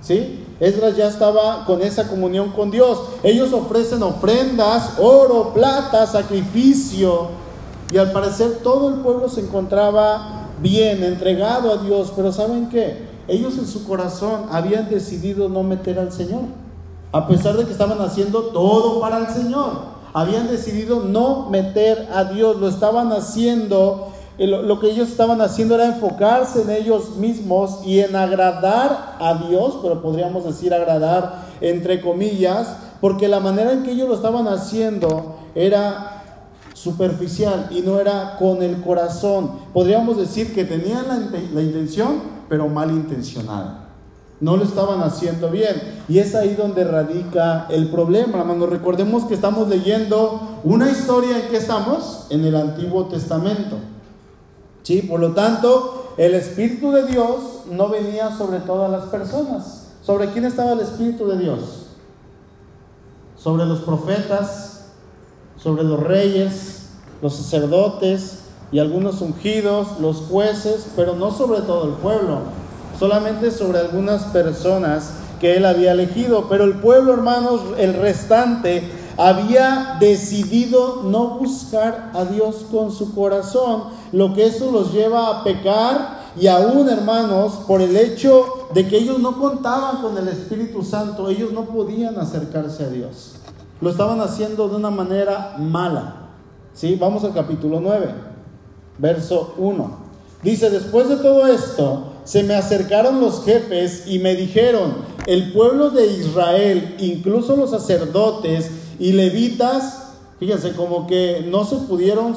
¿Sí? 0.03 0.47
Esdras 0.61 0.95
ya 0.97 1.09
estaba 1.09 1.65
con 1.65 1.81
esa 1.81 2.09
comunión 2.09 2.51
con 2.51 2.71
Dios. 2.71 3.01
Ellos 3.23 3.53
ofrecen 3.55 4.03
ofrendas, 4.03 4.99
oro, 4.99 5.53
plata, 5.55 6.07
sacrificio. 6.07 7.29
Y 7.91 7.97
al 7.97 8.13
parecer 8.13 8.61
todo 8.63 8.91
el 8.91 8.97
pueblo 8.97 9.29
se 9.29 9.41
encontraba 9.41 10.40
bien, 10.61 11.03
entregado 11.05 11.73
a 11.73 11.79
Dios. 11.79 12.13
Pero 12.15 12.33
¿saben 12.33 12.69
qué? 12.69 13.09
Ellos 13.29 13.59
en 13.59 13.67
su 13.67 13.87
corazón 13.87 14.47
habían 14.51 14.89
decidido 14.89 15.49
no 15.49 15.63
meter 15.63 15.99
al 15.99 16.13
Señor. 16.13 16.43
A 17.13 17.27
pesar 17.27 17.57
de 17.57 17.65
que 17.65 17.73
estaban 17.73 18.01
haciendo 18.01 18.45
todo 18.45 19.01
para 19.01 19.19
el 19.19 19.29
Señor. 19.29 20.01
Habían 20.13 20.49
decidido 20.49 21.01
no 21.05 21.49
meter 21.51 22.09
a 22.15 22.25
Dios. 22.25 22.57
Lo 22.57 22.69
estaban 22.69 23.13
haciendo 23.13 24.09
lo 24.47 24.81
que 24.81 24.91
ellos 24.91 25.11
estaban 25.11 25.43
haciendo 25.43 25.75
era 25.75 25.85
enfocarse 25.85 26.63
en 26.63 26.71
ellos 26.71 27.17
mismos 27.17 27.81
y 27.85 28.01
en 28.01 28.17
agradar 28.17 29.17
a 29.21 29.35
Dios, 29.35 29.79
pero 29.83 30.01
podríamos 30.01 30.45
decir 30.45 30.73
agradar 30.73 31.51
entre 31.61 32.01
comillas, 32.01 32.75
porque 33.03 33.29
la 33.29 33.41
manera 33.41 33.73
en 33.73 33.83
que 33.83 33.93
ellos 33.93 34.09
lo 34.09 34.15
estaban 34.15 34.49
haciendo 34.49 35.37
era 35.55 36.20
superficial 36.83 37.69
y 37.71 37.83
no 37.83 38.01
era 38.01 38.37
con 38.39 38.63
el 38.63 38.81
corazón. 38.81 39.51
Podríamos 39.75 40.17
decir 40.17 40.55
que 40.55 40.65
tenían 40.65 41.07
la, 41.09 41.63
intención, 41.63 42.23
pero 42.49 42.69
mal 42.69 42.91
intencionada. 42.91 43.89
No 44.41 44.57
lo 44.57 44.65
estaban 44.65 45.03
haciendo 45.03 45.51
bien. 45.51 45.77
Y 46.09 46.19
es 46.19 46.35
ahí 46.35 46.55
donde 46.55 46.85
radica 46.85 47.67
el 47.69 47.91
problema, 47.91 48.39
hermano. 48.39 48.65
Recordemos 48.65 49.25
que 49.25 49.35
estamos 49.35 49.69
leyendo 49.69 50.61
una 50.65 50.91
historia 50.91 51.39
en 51.39 51.49
que 51.49 51.59
estamos 51.59 52.27
en 52.31 52.47
el 52.47 52.57
Antiguo 52.57 53.05
Testamento. 53.07 53.77
¿Sí? 54.83 55.03
Por 55.03 55.21
lo 55.21 55.33
tanto, 55.33 56.15
el 56.17 56.35
Espíritu 56.35 56.91
de 56.93 57.07
Dios 57.07 57.65
no 57.71 57.91
venía 57.91 58.35
sobre 58.35 58.61
todas 58.61 58.91
las 58.91 59.05
personas. 59.11 59.89
¿Sobre 60.03 60.31
quién 60.31 60.47
estaba 60.47 60.73
el 60.73 60.81
Espíritu 60.81 61.27
de 61.27 61.37
Dios? 61.37 61.89
Sobre 63.37 63.67
los 63.67 63.81
profetas, 63.81 64.80
sobre 65.63 65.85
los 65.85 66.01
reyes, 66.01 66.87
los 67.23 67.35
sacerdotes 67.35 68.39
y 68.73 68.79
algunos 68.79 69.21
ungidos, 69.21 70.01
los 70.01 70.17
jueces, 70.31 70.87
pero 70.97 71.17
no 71.17 71.31
sobre 71.31 71.61
todo 71.63 71.85
el 71.85 71.95
pueblo, 71.95 72.39
solamente 72.99 73.51
sobre 73.51 73.79
algunas 73.81 74.25
personas 74.25 75.13
que 75.41 75.57
él 75.57 75.65
había 75.65 75.93
elegido. 75.93 76.47
Pero 76.49 76.65
el 76.65 76.75
pueblo, 76.75 77.13
hermanos, 77.13 77.61
el 77.79 77.95
restante, 77.95 78.89
había 79.17 79.97
decidido 80.01 81.03
no 81.05 81.39
buscar 81.39 82.11
a 82.15 82.25
Dios 82.25 82.65
con 82.71 82.91
su 82.91 83.15
corazón, 83.15 83.85
lo 84.13 84.33
que 84.33 84.47
eso 84.47 84.71
los 84.71 84.93
lleva 84.93 85.29
a 85.29 85.45
pecar 85.45 86.21
y 86.41 86.47
aún 86.47 86.89
hermanos, 86.89 87.55
por 87.67 87.83
el 87.83 87.97
hecho 87.97 88.69
de 88.73 88.87
que 88.87 88.99
ellos 88.99 89.19
no 89.19 89.39
contaban 89.39 90.01
con 90.01 90.17
el 90.17 90.29
Espíritu 90.29 90.83
Santo, 90.83 91.29
ellos 91.29 91.53
no 91.53 91.65
podían 91.65 92.19
acercarse 92.19 92.85
a 92.85 92.89
Dios. 92.89 93.40
Lo 93.81 93.91
estaban 93.91 94.21
haciendo 94.21 94.69
de 94.69 94.77
una 94.77 94.91
manera 94.91 95.57
mala. 95.59 96.29
¿Sí? 96.75 96.97
Vamos 97.01 97.25
al 97.25 97.35
capítulo 97.35 97.81
9, 97.81 98.15
verso 98.99 99.55
1. 99.59 99.99
Dice, 100.43 100.71
después 100.71 101.09
de 101.09 101.17
todo 101.17 101.47
esto, 101.47 102.05
se 102.25 102.43
me 102.43 102.55
acercaron 102.55 103.21
los 103.21 103.45
jefes 103.45 104.05
y 104.07 104.19
me 104.19 104.35
dijeron, 104.35 104.95
el 105.27 105.53
pueblo 105.53 105.91
de 105.91 106.07
Israel, 106.07 106.97
incluso 106.99 107.57
los 107.57 107.71
sacerdotes, 107.71 108.71
y 108.99 109.13
levitas, 109.13 110.15
fíjense, 110.39 110.73
como 110.73 111.07
que 111.07 111.47
no 111.51 111.65
se 111.65 111.77
pudieron 111.77 112.37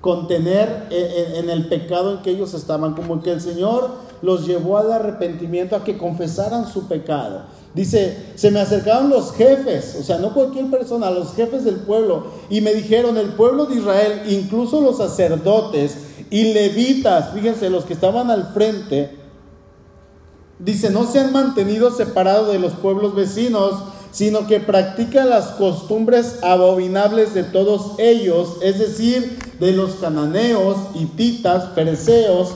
contener 0.00 0.86
en, 0.90 1.50
el 1.50 1.68
pecado 1.68 2.12
en 2.12 2.22
que 2.22 2.30
ellos 2.30 2.54
estaban, 2.54 2.94
como 2.94 3.22
que 3.22 3.32
el 3.32 3.40
Señor 3.40 3.90
los 4.22 4.46
llevó 4.46 4.78
al 4.78 4.92
arrepentimiento, 4.92 5.76
a 5.76 5.84
que 5.84 5.98
confesaran 5.98 6.66
su 6.66 6.88
pecado. 6.88 7.42
Dice, 7.74 8.16
se 8.36 8.50
me 8.50 8.60
acercaron 8.60 9.10
los 9.10 9.32
jefes, 9.32 9.96
o 10.00 10.02
sea, 10.02 10.16
no 10.18 10.32
cualquier 10.32 10.70
persona, 10.70 11.10
los 11.10 11.34
jefes 11.34 11.64
del 11.64 11.76
pueblo, 11.76 12.28
y 12.48 12.62
me 12.62 12.72
dijeron, 12.72 13.18
el 13.18 13.30
pueblo 13.30 13.66
de 13.66 13.76
Israel, 13.76 14.22
incluso 14.28 14.80
los 14.80 14.96
sacerdotes 14.96 15.94
y 16.30 16.54
levitas, 16.54 17.34
fíjense, 17.34 17.68
los 17.68 17.84
que 17.84 17.92
estaban 17.92 18.30
al 18.30 18.52
frente, 18.54 19.16
dice, 20.58 20.90
no 20.90 21.04
se 21.04 21.20
han 21.20 21.32
mantenido 21.32 21.90
separados 21.90 22.50
de 22.50 22.58
los 22.58 22.72
pueblos 22.72 23.14
vecinos, 23.14 23.74
sino 24.10 24.46
que 24.46 24.60
practica 24.60 25.26
las 25.26 25.48
costumbres 25.48 26.38
abominables 26.42 27.34
de 27.34 27.44
todos 27.44 27.98
ellos, 27.98 28.56
es 28.62 28.78
decir, 28.78 29.38
de 29.60 29.72
los 29.72 29.96
cananeos, 29.96 30.78
hititas, 30.94 31.74
fereceos, 31.74 32.54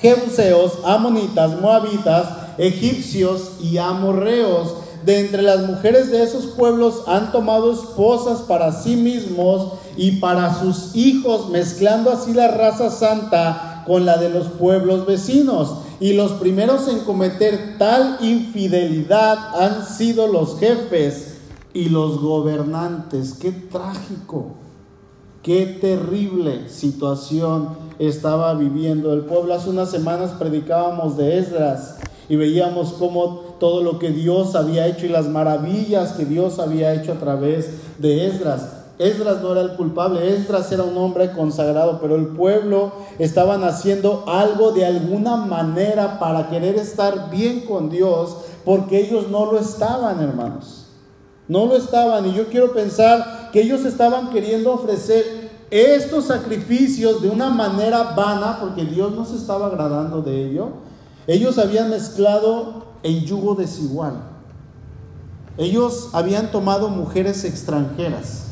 jebuseos, 0.00 0.78
amonitas, 0.84 1.60
moabitas, 1.60 2.28
egipcios 2.58 3.52
y 3.60 3.78
amorreos. 3.78 4.74
De 5.04 5.20
entre 5.20 5.42
las 5.42 5.66
mujeres 5.66 6.10
de 6.10 6.22
esos 6.22 6.46
pueblos 6.46 7.02
han 7.06 7.30
tomado 7.30 7.72
esposas 7.72 8.40
para 8.40 8.72
sí 8.72 8.96
mismos 8.96 9.72
y 9.96 10.12
para 10.12 10.58
sus 10.58 10.96
hijos, 10.96 11.50
mezclando 11.50 12.10
así 12.10 12.32
la 12.32 12.48
raza 12.48 12.90
santa 12.90 13.84
con 13.86 14.06
la 14.06 14.16
de 14.16 14.30
los 14.30 14.48
pueblos 14.48 15.04
vecinos 15.04 15.74
y 16.00 16.14
los 16.14 16.32
primeros 16.32 16.88
en 16.88 17.00
cometer 17.00 17.76
tal 17.78 18.18
infidelidad 18.20 19.60
han 19.60 19.86
sido 19.86 20.26
los 20.26 20.58
jefes 20.58 21.34
y 21.72 21.88
los 21.88 22.20
gobernantes. 22.20 23.34
Qué 23.34 23.52
trágico, 23.52 24.54
qué 25.44 25.66
terrible 25.66 26.70
situación 26.70 27.76
estaba 27.98 28.54
viviendo 28.54 29.12
el 29.12 29.20
pueblo. 29.20 29.54
Hace 29.54 29.68
unas 29.68 29.90
semanas 29.90 30.32
predicábamos 30.38 31.18
de 31.18 31.38
Esdras 31.38 31.98
y 32.30 32.36
veíamos 32.36 32.94
cómo 32.94 33.54
todo 33.60 33.82
lo 33.82 33.98
que 33.98 34.10
Dios 34.10 34.56
había 34.56 34.86
hecho 34.86 35.04
y 35.04 35.10
las 35.10 35.28
maravillas 35.28 36.12
que 36.12 36.24
Dios 36.24 36.58
había 36.58 36.94
hecho 36.94 37.12
a 37.12 37.18
través 37.18 37.68
de 37.98 38.26
Esdras. 38.26 38.84
Esdras 38.98 39.42
no 39.42 39.52
era 39.52 39.60
el 39.60 39.76
culpable, 39.76 40.34
Esdras 40.34 40.72
era 40.72 40.84
un 40.84 40.96
hombre 40.96 41.32
consagrado, 41.32 41.98
pero 42.00 42.16
el 42.16 42.28
pueblo 42.28 42.92
estaban 43.18 43.64
haciendo 43.64 44.24
algo 44.26 44.72
de 44.72 44.86
alguna 44.86 45.36
manera 45.36 46.18
para 46.18 46.48
querer 46.48 46.76
estar 46.76 47.28
bien 47.30 47.62
con 47.62 47.90
Dios, 47.90 48.36
porque 48.64 49.00
ellos 49.00 49.28
no 49.28 49.52
lo 49.52 49.58
estaban, 49.58 50.22
hermanos. 50.22 50.86
No 51.48 51.66
lo 51.66 51.76
estaban, 51.76 52.26
y 52.26 52.34
yo 52.34 52.46
quiero 52.46 52.72
pensar 52.72 53.50
que 53.52 53.62
ellos 53.62 53.84
estaban 53.84 54.30
queriendo 54.30 54.72
ofrecer 54.72 55.33
estos 55.74 56.26
sacrificios 56.26 57.20
de 57.20 57.28
una 57.28 57.50
manera 57.50 58.14
vana, 58.14 58.58
porque 58.60 58.84
Dios 58.84 59.12
no 59.12 59.24
se 59.24 59.34
estaba 59.34 59.66
agradando 59.66 60.22
de 60.22 60.46
ello. 60.46 60.68
Ellos 61.26 61.58
habían 61.58 61.90
mezclado 61.90 62.84
el 63.02 63.24
yugo 63.24 63.56
desigual. 63.56 64.14
Ellos 65.58 66.10
habían 66.12 66.52
tomado 66.52 66.88
mujeres 66.90 67.44
extranjeras 67.44 68.44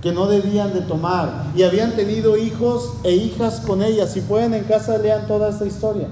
que 0.00 0.12
no 0.12 0.28
debían 0.28 0.72
de 0.72 0.82
tomar 0.82 1.46
y 1.56 1.64
habían 1.64 1.96
tenido 1.96 2.36
hijos 2.36 2.92
e 3.02 3.12
hijas 3.12 3.60
con 3.60 3.82
ellas. 3.82 4.12
Si 4.12 4.20
pueden 4.20 4.54
en 4.54 4.62
casa 4.64 4.98
lean 4.98 5.26
toda 5.26 5.48
esta 5.48 5.66
historia. 5.66 6.06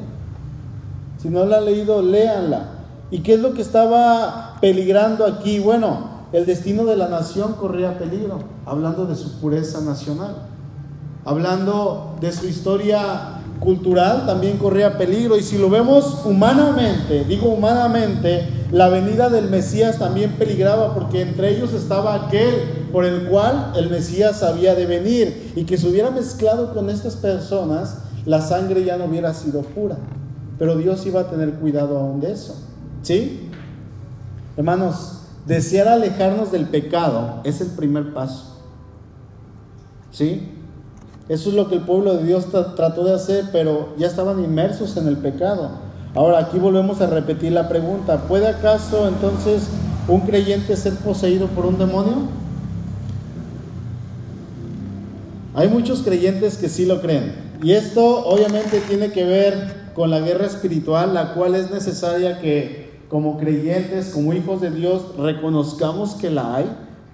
Si 1.22 1.28
no 1.28 1.44
la 1.44 1.58
han 1.58 1.66
leído, 1.66 2.02
léanla. 2.02 2.70
¿Y 3.12 3.20
qué 3.20 3.34
es 3.34 3.40
lo 3.40 3.54
que 3.54 3.62
estaba 3.62 4.56
peligrando 4.60 5.24
aquí? 5.24 5.60
Bueno, 5.60 6.13
el 6.34 6.46
destino 6.46 6.84
de 6.84 6.96
la 6.96 7.08
nación 7.08 7.52
corría 7.52 7.96
peligro, 7.96 8.40
hablando 8.66 9.06
de 9.06 9.14
su 9.14 9.40
pureza 9.40 9.80
nacional. 9.80 10.34
hablando 11.26 12.16
de 12.20 12.30
su 12.32 12.46
historia 12.46 13.40
cultural, 13.58 14.26
también 14.26 14.58
corría 14.58 14.98
peligro. 14.98 15.38
Y 15.38 15.42
si 15.42 15.56
lo 15.56 15.70
vemos 15.70 16.20
humanamente, 16.26 17.24
digo 17.24 17.48
humanamente, 17.48 18.46
la 18.72 18.88
venida 18.88 19.30
del 19.30 19.48
Mesías 19.48 19.98
también 19.98 20.32
peligraba 20.32 20.92
porque 20.92 21.22
entre 21.22 21.56
ellos 21.56 21.72
estaba 21.72 22.26
aquel 22.26 22.88
por 22.92 23.06
el 23.06 23.26
cual 23.28 23.72
el 23.74 23.88
Mesías 23.88 24.42
había 24.42 24.74
de 24.74 24.84
venir. 24.84 25.52
Y 25.56 25.64
que 25.64 25.78
se 25.78 25.88
hubiera 25.88 26.10
mezclado 26.10 26.74
con 26.74 26.90
estas 26.90 27.16
personas, 27.16 28.00
la 28.26 28.42
sangre 28.42 28.84
ya 28.84 28.98
no 28.98 29.06
hubiera 29.06 29.32
sido 29.32 29.62
pura. 29.62 29.96
Pero 30.58 30.76
Dios 30.76 31.06
iba 31.06 31.22
a 31.22 31.30
tener 31.30 31.54
cuidado 31.54 31.96
aún 31.96 32.20
de 32.20 32.32
eso. 32.32 32.54
¿Sí? 33.00 33.48
Hermanos, 34.58 35.23
desear 35.46 35.88
alejarnos 35.88 36.50
del 36.52 36.66
pecado 36.66 37.40
es 37.44 37.60
el 37.60 37.68
primer 37.68 38.12
paso. 38.12 38.60
¿Sí? 40.10 40.50
Eso 41.28 41.48
es 41.48 41.54
lo 41.54 41.68
que 41.68 41.76
el 41.76 41.80
pueblo 41.82 42.16
de 42.16 42.24
Dios 42.24 42.46
trató 42.76 43.04
de 43.04 43.14
hacer, 43.14 43.46
pero 43.50 43.94
ya 43.96 44.06
estaban 44.06 44.44
inmersos 44.44 44.96
en 44.96 45.08
el 45.08 45.16
pecado. 45.16 45.70
Ahora 46.14 46.38
aquí 46.38 46.58
volvemos 46.58 47.00
a 47.00 47.06
repetir 47.06 47.52
la 47.52 47.68
pregunta. 47.68 48.28
¿Puede 48.28 48.46
acaso 48.46 49.08
entonces 49.08 49.68
un 50.06 50.20
creyente 50.20 50.76
ser 50.76 50.94
poseído 50.96 51.48
por 51.48 51.66
un 51.66 51.78
demonio? 51.78 52.28
Hay 55.54 55.68
muchos 55.68 56.02
creyentes 56.02 56.58
que 56.58 56.68
sí 56.68 56.84
lo 56.84 57.00
creen. 57.00 57.34
Y 57.62 57.72
esto 57.72 58.26
obviamente 58.26 58.80
tiene 58.80 59.10
que 59.10 59.24
ver 59.24 59.84
con 59.94 60.10
la 60.10 60.20
guerra 60.20 60.46
espiritual, 60.46 61.14
la 61.14 61.32
cual 61.32 61.54
es 61.54 61.70
necesaria 61.70 62.38
que 62.40 62.83
como 63.08 63.38
creyentes, 63.38 64.10
como 64.10 64.32
hijos 64.32 64.60
de 64.60 64.70
Dios, 64.70 65.02
reconozcamos 65.18 66.14
que 66.14 66.30
la 66.30 66.56
hay, 66.56 66.64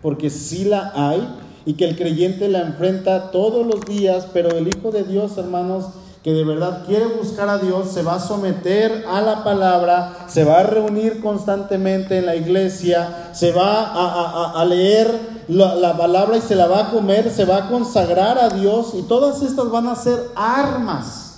porque 0.03 0.31
sí 0.31 0.65
la 0.65 0.93
hay 0.95 1.27
y 1.65 1.75
que 1.75 1.85
el 1.85 1.97
creyente 1.97 2.49
la 2.49 2.63
enfrenta 2.63 3.31
todos 3.31 3.67
los 3.67 3.83
días, 3.83 4.27
pero 4.33 4.51
el 4.51 4.69
Hijo 4.69 4.91
de 4.91 5.05
Dios, 5.05 5.37
hermanos, 5.37 5.87
que 6.23 6.33
de 6.33 6.45
verdad 6.45 6.85
quiere 6.87 7.07
buscar 7.07 7.49
a 7.49 7.59
Dios, 7.59 7.89
se 7.93 8.03
va 8.03 8.17
a 8.17 8.21
someter 8.21 9.05
a 9.09 9.23
la 9.23 9.43
palabra, 9.43 10.27
se 10.29 10.45
va 10.45 10.61
a 10.61 10.63
reunir 10.65 11.21
constantemente 11.21 12.19
en 12.19 12.27
la 12.27 12.37
iglesia, 12.37 13.31
se 13.33 13.53
va 13.53 14.53
a, 14.53 14.65
leer 14.67 15.11
la, 15.49 15.75
la, 15.77 15.97
palabra 15.97 16.37
y 16.37 16.43
se 16.43 16.57
la 16.57 16.67
va 16.67 16.89
a 16.89 16.91
comer, 16.91 17.31
se 17.31 17.47
va 17.47 17.57
a 17.57 17.69
consagrar 17.69 18.39
a 18.39 18.51
Dios 18.51 18.93
y 18.99 19.03
todas 19.03 19.43
estas 19.43 19.71
van 19.71 19.87
a 19.87 19.97
ser 19.97 20.19
armas 20.37 21.31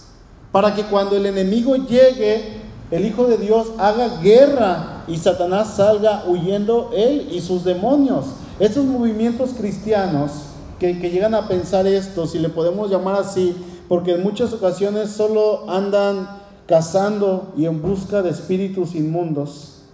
para 0.50 0.74
que 0.74 0.84
cuando 0.84 1.16
el 1.16 1.26
enemigo 1.26 1.74
llegue, 1.76 2.61
el 2.92 3.06
Hijo 3.06 3.26
de 3.26 3.38
Dios 3.38 3.68
haga 3.78 4.20
guerra 4.20 5.04
y 5.08 5.16
Satanás 5.16 5.76
salga 5.76 6.24
huyendo 6.28 6.90
él 6.94 7.26
y 7.32 7.40
sus 7.40 7.64
demonios. 7.64 8.26
Estos 8.60 8.84
movimientos 8.84 9.54
cristianos 9.56 10.32
que, 10.78 10.92
llegan 10.92 11.34
a 11.34 11.48
pensar 11.48 11.86
esto, 11.86 12.26
si 12.26 12.38
le 12.38 12.50
podemos 12.50 12.90
llamar 12.90 13.14
así, 13.14 13.56
porque 13.88 14.12
en 14.12 14.22
muchas 14.22 14.52
ocasiones 14.52 15.08
solo 15.08 15.70
andan 15.70 16.28
cazando 16.66 17.54
y 17.56 17.64
en 17.64 17.80
busca 17.80 18.20
de 18.20 18.28
espíritus 18.28 18.94
inmundos, 18.94 19.84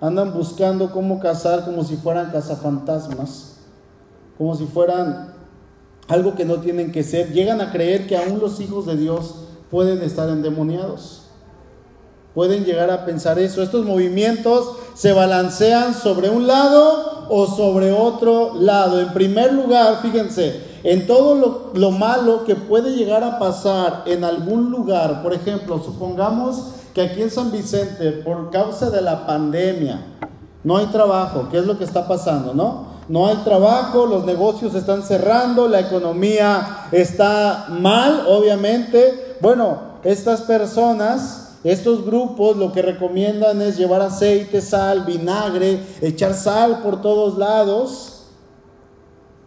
andan 0.00 0.32
buscando 0.32 0.90
cómo 0.90 1.20
cazar 1.20 1.66
como 1.66 1.84
si 1.84 1.96
fueran 1.96 2.30
cazafantasmas, 2.30 3.56
como 4.38 4.56
si 4.56 4.64
fueran 4.64 5.34
algo 6.08 6.34
que 6.34 6.46
no 6.46 6.56
tienen 6.56 6.92
que 6.92 7.02
ser, 7.02 7.30
llegan 7.34 7.60
a 7.60 7.72
creer 7.72 8.06
que 8.06 8.16
aún 8.16 8.38
los 8.38 8.58
hijos 8.60 8.86
de 8.86 8.96
Dios 8.96 9.34
pueden 9.70 10.00
estar 10.00 10.30
endemoniados. 10.30 11.27
Pueden 12.38 12.64
llegar 12.64 12.88
a 12.92 13.04
pensar 13.04 13.36
eso. 13.40 13.64
Estos 13.64 13.84
movimientos 13.84 14.76
se 14.94 15.12
balancean 15.12 15.92
sobre 15.92 16.30
un 16.30 16.46
lado 16.46 17.26
o 17.28 17.48
sobre 17.48 17.90
otro 17.90 18.54
lado. 18.54 19.00
En 19.00 19.12
primer 19.12 19.52
lugar, 19.52 19.98
fíjense, 20.02 20.62
en 20.84 21.08
todo 21.08 21.34
lo, 21.34 21.72
lo, 21.74 21.90
malo 21.90 22.44
que 22.44 22.54
puede 22.54 22.94
llegar 22.94 23.24
a 23.24 23.40
pasar 23.40 24.04
en 24.06 24.22
algún 24.22 24.70
lugar, 24.70 25.20
por 25.20 25.34
ejemplo, 25.34 25.82
supongamos 25.84 26.62
que 26.94 27.00
aquí 27.00 27.22
en 27.22 27.30
San 27.32 27.50
Vicente, 27.50 28.12
por 28.12 28.50
causa 28.52 28.88
de 28.88 29.02
la 29.02 29.26
pandemia, 29.26 30.06
no 30.62 30.76
hay 30.76 30.86
trabajo, 30.86 31.48
¿qué 31.50 31.58
es 31.58 31.66
lo 31.66 31.76
que 31.76 31.82
está 31.82 32.06
pasando, 32.06 32.54
no? 32.54 32.86
No 33.08 33.26
hay 33.26 33.38
trabajo, 33.38 34.06
los 34.06 34.24
negocios 34.24 34.76
están 34.76 35.02
cerrando, 35.02 35.66
la 35.66 35.80
economía 35.80 36.86
está 36.92 37.66
mal, 37.68 38.26
obviamente. 38.28 39.38
Bueno, 39.40 39.78
estas 40.04 40.42
personas 40.42 41.46
estos 41.64 42.04
grupos 42.04 42.56
lo 42.56 42.72
que 42.72 42.82
recomiendan 42.82 43.60
es 43.62 43.76
llevar 43.76 44.00
aceite, 44.00 44.60
sal, 44.60 45.04
vinagre, 45.04 45.80
echar 46.00 46.34
sal 46.34 46.82
por 46.82 47.02
todos 47.02 47.36
lados. 47.36 48.26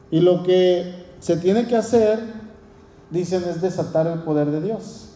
Y 0.10 0.19
lo 0.19 0.43
que 0.43 1.06
se 1.19 1.38
tiene 1.38 1.67
que 1.67 1.78
hacer, 1.78 2.19
dicen, 3.10 3.43
es 3.50 3.62
desatar 3.62 4.08
el 4.08 4.19
poder 4.19 4.52
de 4.52 4.62
Dios. 4.62 5.08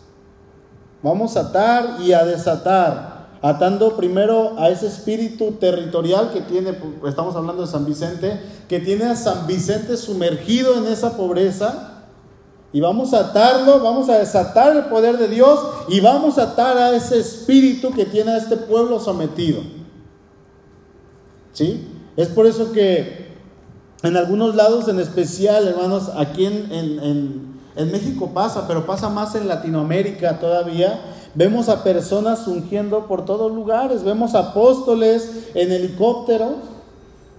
Vamos 1.03 1.35
a 1.35 1.41
atar 1.41 1.97
y 1.99 2.13
a 2.13 2.23
desatar, 2.23 3.27
atando 3.41 3.97
primero 3.97 4.57
a 4.57 4.69
ese 4.69 4.87
espíritu 4.87 5.51
territorial 5.53 6.31
que 6.31 6.41
tiene, 6.41 6.73
pues, 6.73 7.11
estamos 7.11 7.35
hablando 7.35 7.63
de 7.63 7.67
San 7.67 7.85
Vicente, 7.85 8.39
que 8.69 8.79
tiene 8.79 9.03
a 9.03 9.15
San 9.15 9.45
Vicente 9.45 9.97
sumergido 9.97 10.77
en 10.77 10.85
esa 10.85 11.17
pobreza 11.17 11.94
y 12.75 12.81
vamos 12.81 13.13
a 13.13 13.21
atarlo, 13.21 13.79
vamos 13.79 14.09
a 14.09 14.17
desatar 14.17 14.75
el 14.75 14.83
poder 14.87 15.17
de 15.17 15.29
Dios 15.29 15.61
y 15.87 16.01
vamos 16.01 16.37
a 16.37 16.43
atar 16.43 16.77
a 16.77 16.93
ese 16.93 17.17
espíritu 17.17 17.93
que 17.93 18.03
tiene 18.03 18.31
a 18.31 18.37
este 18.37 18.57
pueblo 18.57 18.99
sometido. 18.99 19.61
¿Sí? 21.53 21.87
Es 22.17 22.27
por 22.27 22.45
eso 22.45 22.73
que 22.73 23.29
en 24.03 24.17
algunos 24.17 24.55
lados 24.55 24.89
en 24.89 24.99
especial, 24.99 25.69
hermanos, 25.69 26.11
aquí 26.17 26.45
en, 26.45 27.55
en 27.77 27.91
México 27.93 28.31
pasa, 28.33 28.67
pero 28.67 28.85
pasa 28.85 29.07
más 29.07 29.35
en 29.35 29.47
Latinoamérica 29.47 30.41
todavía. 30.41 30.99
Vemos 31.33 31.69
a 31.69 31.81
personas 31.81 32.45
ungiendo 32.45 33.07
por 33.07 33.23
todos 33.23 33.53
lugares, 33.53 34.03
vemos 34.03 34.35
apóstoles 34.35 35.47
en 35.53 35.71
helicópteros. 35.71 36.55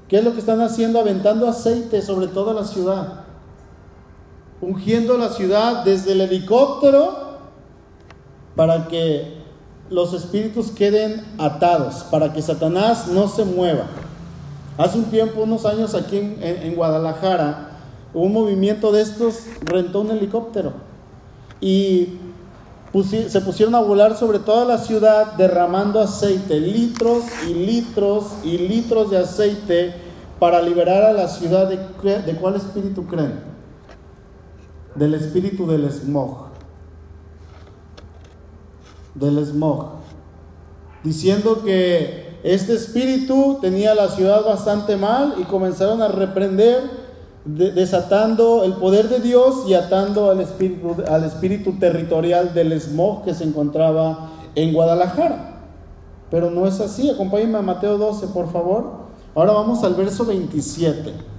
¿Qué 0.09 0.17
es 0.17 0.25
lo 0.25 0.33
que 0.33 0.41
están 0.41 0.63
haciendo? 0.63 0.99
Aventando 0.99 1.47
aceite 1.47 2.01
sobre 2.01 2.29
toda 2.29 2.55
la 2.55 2.65
ciudad 2.65 3.26
ungiendo 4.61 5.19
la 5.19 5.31
ciudad 5.31 5.85
desde 5.85 6.13
el 6.13 6.23
helicóptero 6.23 7.27
para 8.55 8.89
que 8.89 9.37
los 9.91 10.15
espíritus 10.15 10.71
queden 10.71 11.25
atados, 11.39 12.07
para 12.11 12.33
que 12.33 12.43
Satanás 12.43 13.09
no 13.09 13.29
se 13.29 13.45
mueva. 13.45 13.87
Hace 14.79 14.99
un 14.99 15.05
tiempo, 15.05 15.43
unos 15.43 15.65
años 15.65 15.95
aquí 15.95 16.19
en, 16.19 16.75
Guadalajara, 16.75 17.71
un 18.13 18.33
movimiento 18.33 18.93
de 18.93 19.03
estos 19.03 19.41
rentó 19.63 20.01
un 20.01 20.11
helicóptero 20.11 20.73
y 21.61 22.19
se 23.29 23.41
pusieron 23.43 23.75
a 23.75 23.81
volar 23.81 24.17
sobre 24.17 24.39
toda 24.39 24.65
la 24.65 24.79
ciudad 24.79 25.35
derramando 25.35 26.01
aceite, 26.01 26.61
litros 26.61 27.25
y 27.49 27.53
litros 27.53 28.25
y 28.43 28.57
litros 28.57 29.11
de 29.11 29.19
aceite 29.19 29.95
para 30.39 30.63
liberar 30.63 31.03
a 31.05 31.13
la 31.13 31.29
ciudad 31.29 31.69
de, 31.69 32.23
de 32.23 32.33
cuál 32.37 32.57
espíritu 32.57 33.07
creen 33.07 33.56
del 34.99 35.15
espíritu 35.15 35.67
del 35.67 35.91
smog. 35.91 36.47
Del 39.15 39.45
smog. 39.45 39.87
Diciendo 41.03 41.63
que 41.65 42.39
este 42.43 42.75
espíritu 42.75 43.59
tenía 43.61 43.95
la 43.95 44.09
ciudad 44.09 44.45
bastante 44.45 44.97
mal 44.97 45.35
y 45.39 45.45
comenzaron 45.45 46.03
a 46.03 46.09
reprender, 46.09 46.83
desatando 47.45 48.65
el 48.65 48.75
poder 48.75 49.09
de 49.09 49.21
Dios 49.21 49.65
y 49.69 49.75
atando 49.75 50.31
al 50.31 50.41
espíritu, 50.41 50.97
al 51.09 51.25
espíritu 51.25 51.79
territorial 51.79 52.55
del 52.55 52.79
smog 52.81 53.25
que 53.25 53.35
se 53.35 53.45
encontraba 53.45 54.31
en 54.55 54.73
Guadalajara. 54.73 55.61
Pero 56.31 56.51
no 56.51 56.67
es 56.67 56.81
así. 56.81 57.09
Acompáñenme 57.11 57.59
a 57.59 57.63
Mateo 57.63 57.99
12, 57.99 58.29
por 58.29 58.51
favor. 58.51 59.07
Ahora 59.35 59.53
vamos 59.53 59.85
al 59.85 59.95
verso 59.95 60.25
27. 60.25 61.36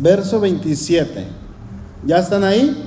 Verso 0.00 0.40
27. 0.40 1.26
¿Ya 2.06 2.18
están 2.18 2.42
ahí? 2.44 2.86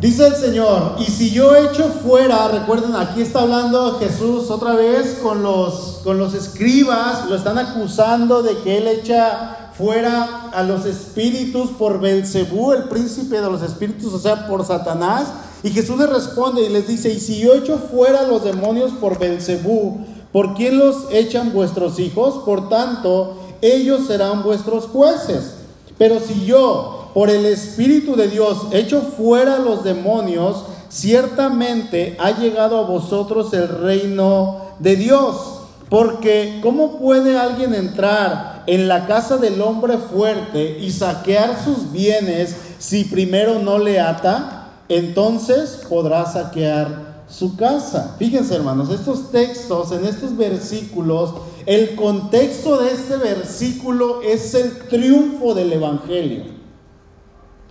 Dice 0.00 0.26
el 0.26 0.34
Señor, 0.34 0.96
y 0.98 1.04
si 1.04 1.30
yo 1.30 1.54
echo 1.54 1.84
fuera, 1.88 2.48
recuerden, 2.48 2.96
aquí 2.96 3.20
está 3.20 3.42
hablando 3.42 3.98
Jesús 3.98 4.50
otra 4.50 4.74
vez 4.74 5.18
con 5.22 5.42
los, 5.42 6.00
con 6.02 6.18
los 6.18 6.32
escribas, 6.32 7.28
lo 7.28 7.36
están 7.36 7.58
acusando 7.58 8.42
de 8.42 8.56
que 8.62 8.78
él 8.78 8.88
echa 8.88 9.72
fuera 9.76 10.48
a 10.52 10.62
los 10.62 10.86
espíritus 10.86 11.70
por 11.70 12.00
Belcebú, 12.00 12.72
el 12.72 12.84
príncipe 12.84 13.42
de 13.42 13.50
los 13.50 13.60
espíritus, 13.62 14.12
o 14.14 14.18
sea, 14.18 14.46
por 14.46 14.64
Satanás. 14.64 15.28
Y 15.62 15.68
Jesús 15.68 15.98
les 15.98 16.08
responde 16.08 16.62
y 16.62 16.70
les 16.70 16.88
dice, 16.88 17.12
y 17.12 17.20
si 17.20 17.38
yo 17.38 17.52
echo 17.52 17.78
fuera 17.78 18.20
a 18.20 18.26
los 18.26 18.42
demonios 18.42 18.92
por 18.92 19.18
Belcebú, 19.18 20.06
¿Por 20.32 20.54
quién 20.54 20.78
los 20.78 21.12
echan 21.12 21.52
vuestros 21.52 21.98
hijos? 21.98 22.42
Por 22.44 22.68
tanto, 22.68 23.36
ellos 23.62 24.06
serán 24.06 24.42
vuestros 24.42 24.86
jueces. 24.86 25.54
Pero 25.98 26.20
si 26.20 26.46
yo, 26.46 27.10
por 27.14 27.30
el 27.30 27.44
Espíritu 27.46 28.14
de 28.16 28.28
Dios, 28.28 28.68
echo 28.70 29.02
fuera 29.02 29.58
los 29.58 29.82
demonios, 29.82 30.64
ciertamente 30.88 32.16
ha 32.20 32.30
llegado 32.30 32.78
a 32.78 32.82
vosotros 32.82 33.52
el 33.52 33.68
reino 33.68 34.60
de 34.78 34.96
Dios. 34.96 35.60
Porque 35.88 36.60
¿cómo 36.62 36.98
puede 36.98 37.36
alguien 37.36 37.74
entrar 37.74 38.62
en 38.68 38.86
la 38.86 39.06
casa 39.06 39.36
del 39.36 39.60
hombre 39.60 39.98
fuerte 39.98 40.78
y 40.78 40.92
saquear 40.92 41.56
sus 41.64 41.90
bienes 41.90 42.54
si 42.78 43.04
primero 43.04 43.58
no 43.58 43.78
le 43.78 43.98
ata? 43.98 44.68
Entonces 44.88 45.80
podrá 45.88 46.26
saquear 46.26 47.09
su 47.30 47.56
casa. 47.56 48.16
Fíjense 48.18 48.54
hermanos, 48.54 48.90
estos 48.90 49.30
textos, 49.30 49.92
en 49.92 50.04
estos 50.04 50.36
versículos, 50.36 51.34
el 51.66 51.94
contexto 51.94 52.80
de 52.82 52.92
este 52.92 53.16
versículo 53.16 54.20
es 54.22 54.54
el 54.54 54.78
triunfo 54.88 55.54
del 55.54 55.72
Evangelio. 55.72 56.44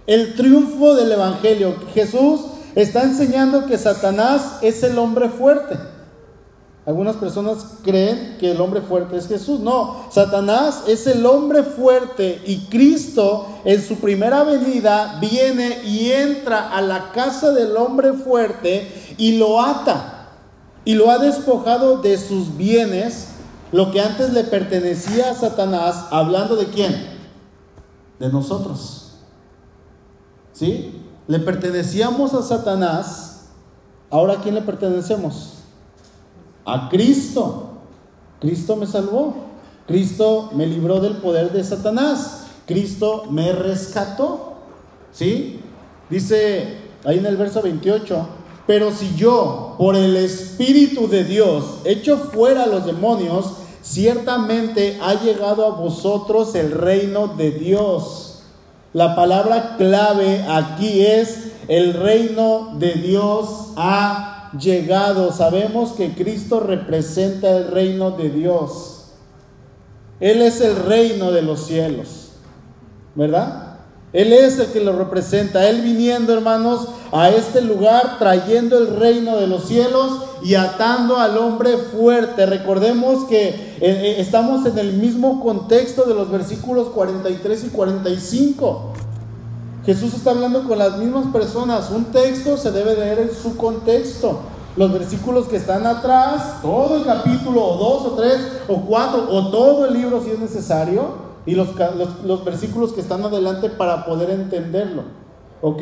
El 0.07 0.35
triunfo 0.35 0.95
del 0.95 1.11
Evangelio. 1.11 1.75
Jesús 1.93 2.41
está 2.73 3.03
enseñando 3.03 3.65
que 3.65 3.77
Satanás 3.77 4.59
es 4.61 4.81
el 4.83 4.97
hombre 4.97 5.29
fuerte. 5.29 5.77
Algunas 6.89 7.17
personas 7.17 7.67
creen 7.83 8.37
que 8.39 8.49
el 8.49 8.59
hombre 8.59 8.81
fuerte 8.81 9.15
es 9.15 9.27
Jesús. 9.27 9.59
No, 9.59 10.07
Satanás 10.09 10.85
es 10.87 11.05
el 11.05 11.23
hombre 11.23 11.61
fuerte 11.61 12.41
y 12.47 12.61
Cristo 12.61 13.45
en 13.63 13.79
su 13.79 13.97
primera 13.97 14.43
venida 14.43 15.19
viene 15.21 15.83
y 15.85 16.09
entra 16.09 16.75
a 16.75 16.81
la 16.81 17.11
casa 17.11 17.51
del 17.51 17.77
hombre 17.77 18.13
fuerte 18.13 18.91
y 19.19 19.37
lo 19.37 19.61
ata 19.61 20.29
y 20.83 20.95
lo 20.95 21.11
ha 21.11 21.19
despojado 21.19 22.01
de 22.01 22.17
sus 22.17 22.57
bienes, 22.57 23.33
lo 23.71 23.91
que 23.91 24.01
antes 24.01 24.33
le 24.33 24.43
pertenecía 24.43 25.29
a 25.29 25.35
Satanás, 25.35 26.07
hablando 26.09 26.55
de 26.55 26.69
quién? 26.69 26.95
De 28.17 28.29
nosotros. 28.29 29.11
¿Sí? 30.53 30.99
Le 31.27 31.37
pertenecíamos 31.37 32.33
a 32.33 32.41
Satanás, 32.41 33.49
ahora 34.09 34.33
¿a 34.33 34.41
quién 34.41 34.55
le 34.55 34.63
pertenecemos? 34.63 35.58
A 36.73 36.89
Cristo. 36.89 37.69
Cristo 38.39 38.75
me 38.75 38.85
salvó. 38.85 39.35
Cristo 39.87 40.51
me 40.53 40.67
libró 40.67 40.99
del 40.99 41.17
poder 41.17 41.51
de 41.51 41.63
Satanás. 41.63 42.45
Cristo 42.65 43.25
me 43.29 43.51
rescató. 43.51 44.53
¿Sí? 45.11 45.59
Dice 46.09 46.77
ahí 47.05 47.17
en 47.17 47.25
el 47.25 47.37
verso 47.37 47.61
28, 47.61 48.27
pero 48.67 48.91
si 48.91 49.15
yo, 49.15 49.75
por 49.77 49.95
el 49.95 50.15
Espíritu 50.15 51.07
de 51.07 51.23
Dios, 51.23 51.79
echo 51.85 52.17
fuera 52.17 52.63
a 52.63 52.67
los 52.67 52.85
demonios, 52.85 53.53
ciertamente 53.81 54.99
ha 55.01 55.15
llegado 55.15 55.65
a 55.65 55.71
vosotros 55.71 56.53
el 56.55 56.71
reino 56.71 57.27
de 57.29 57.51
Dios. 57.51 58.43
La 58.93 59.15
palabra 59.15 59.75
clave 59.77 60.45
aquí 60.49 61.01
es 61.05 61.51
el 61.67 61.93
reino 61.93 62.75
de 62.79 62.93
Dios 62.93 63.73
ha 63.75 64.38
llegado. 64.57 65.31
Sabemos 65.31 65.93
que 65.93 66.13
Cristo 66.13 66.59
representa 66.59 67.49
el 67.49 67.67
reino 67.71 68.11
de 68.11 68.29
Dios. 68.29 69.05
Él 70.19 70.41
es 70.41 70.61
el 70.61 70.75
reino 70.75 71.31
de 71.31 71.41
los 71.41 71.65
cielos. 71.65 72.31
¿Verdad? 73.15 73.69
Él 74.11 74.33
es 74.33 74.57
el 74.59 74.67
que 74.67 74.81
lo 74.81 74.93
representa. 74.93 75.69
Él 75.69 75.81
viniendo, 75.81 76.33
hermanos, 76.33 76.87
a 77.11 77.29
este 77.29 77.61
lugar, 77.61 78.17
trayendo 78.17 78.77
el 78.77 78.95
reino 78.95 79.37
de 79.37 79.47
los 79.47 79.65
cielos 79.65 80.23
y 80.43 80.55
atando 80.55 81.17
al 81.17 81.37
hombre 81.37 81.77
fuerte. 81.77 82.45
Recordemos 82.45 83.25
que 83.25 83.49
eh, 83.49 83.79
eh, 83.81 84.15
estamos 84.19 84.65
en 84.65 84.77
el 84.77 84.93
mismo 84.93 85.41
contexto 85.41 86.03
de 86.03 86.15
los 86.15 86.31
versículos 86.31 86.89
43 86.89 87.65
y 87.65 87.69
45. 87.69 88.93
Jesús 89.85 90.13
está 90.13 90.31
hablando 90.31 90.67
con 90.67 90.77
las 90.77 90.97
mismas 90.97 91.27
personas. 91.27 91.89
Un 91.89 92.05
texto 92.05 92.57
se 92.57 92.71
debe 92.71 92.95
leer 92.95 93.19
en 93.19 93.31
su 93.31 93.55
contexto. 93.57 94.41
Los 94.75 94.93
versículos 94.93 95.47
que 95.47 95.57
están 95.57 95.85
atrás, 95.85 96.61
todo 96.61 96.97
el 96.97 97.03
capítulo, 97.03 97.63
o 97.63 97.77
dos, 97.77 98.05
o 98.05 98.15
tres, 98.15 98.37
o 98.67 98.81
cuatro, 98.81 99.27
o 99.29 99.49
todo 99.49 99.85
el 99.85 99.93
libro 99.93 100.23
si 100.23 100.31
es 100.31 100.39
necesario, 100.39 101.29
y 101.45 101.55
los, 101.55 101.69
los, 102.23 102.45
versículos 102.45 102.93
que 102.93 103.01
están 103.01 103.23
adelante 103.23 103.69
para 103.69 104.05
poder 104.05 104.29
entenderlo. 104.29 105.03
¿Ok? 105.61 105.81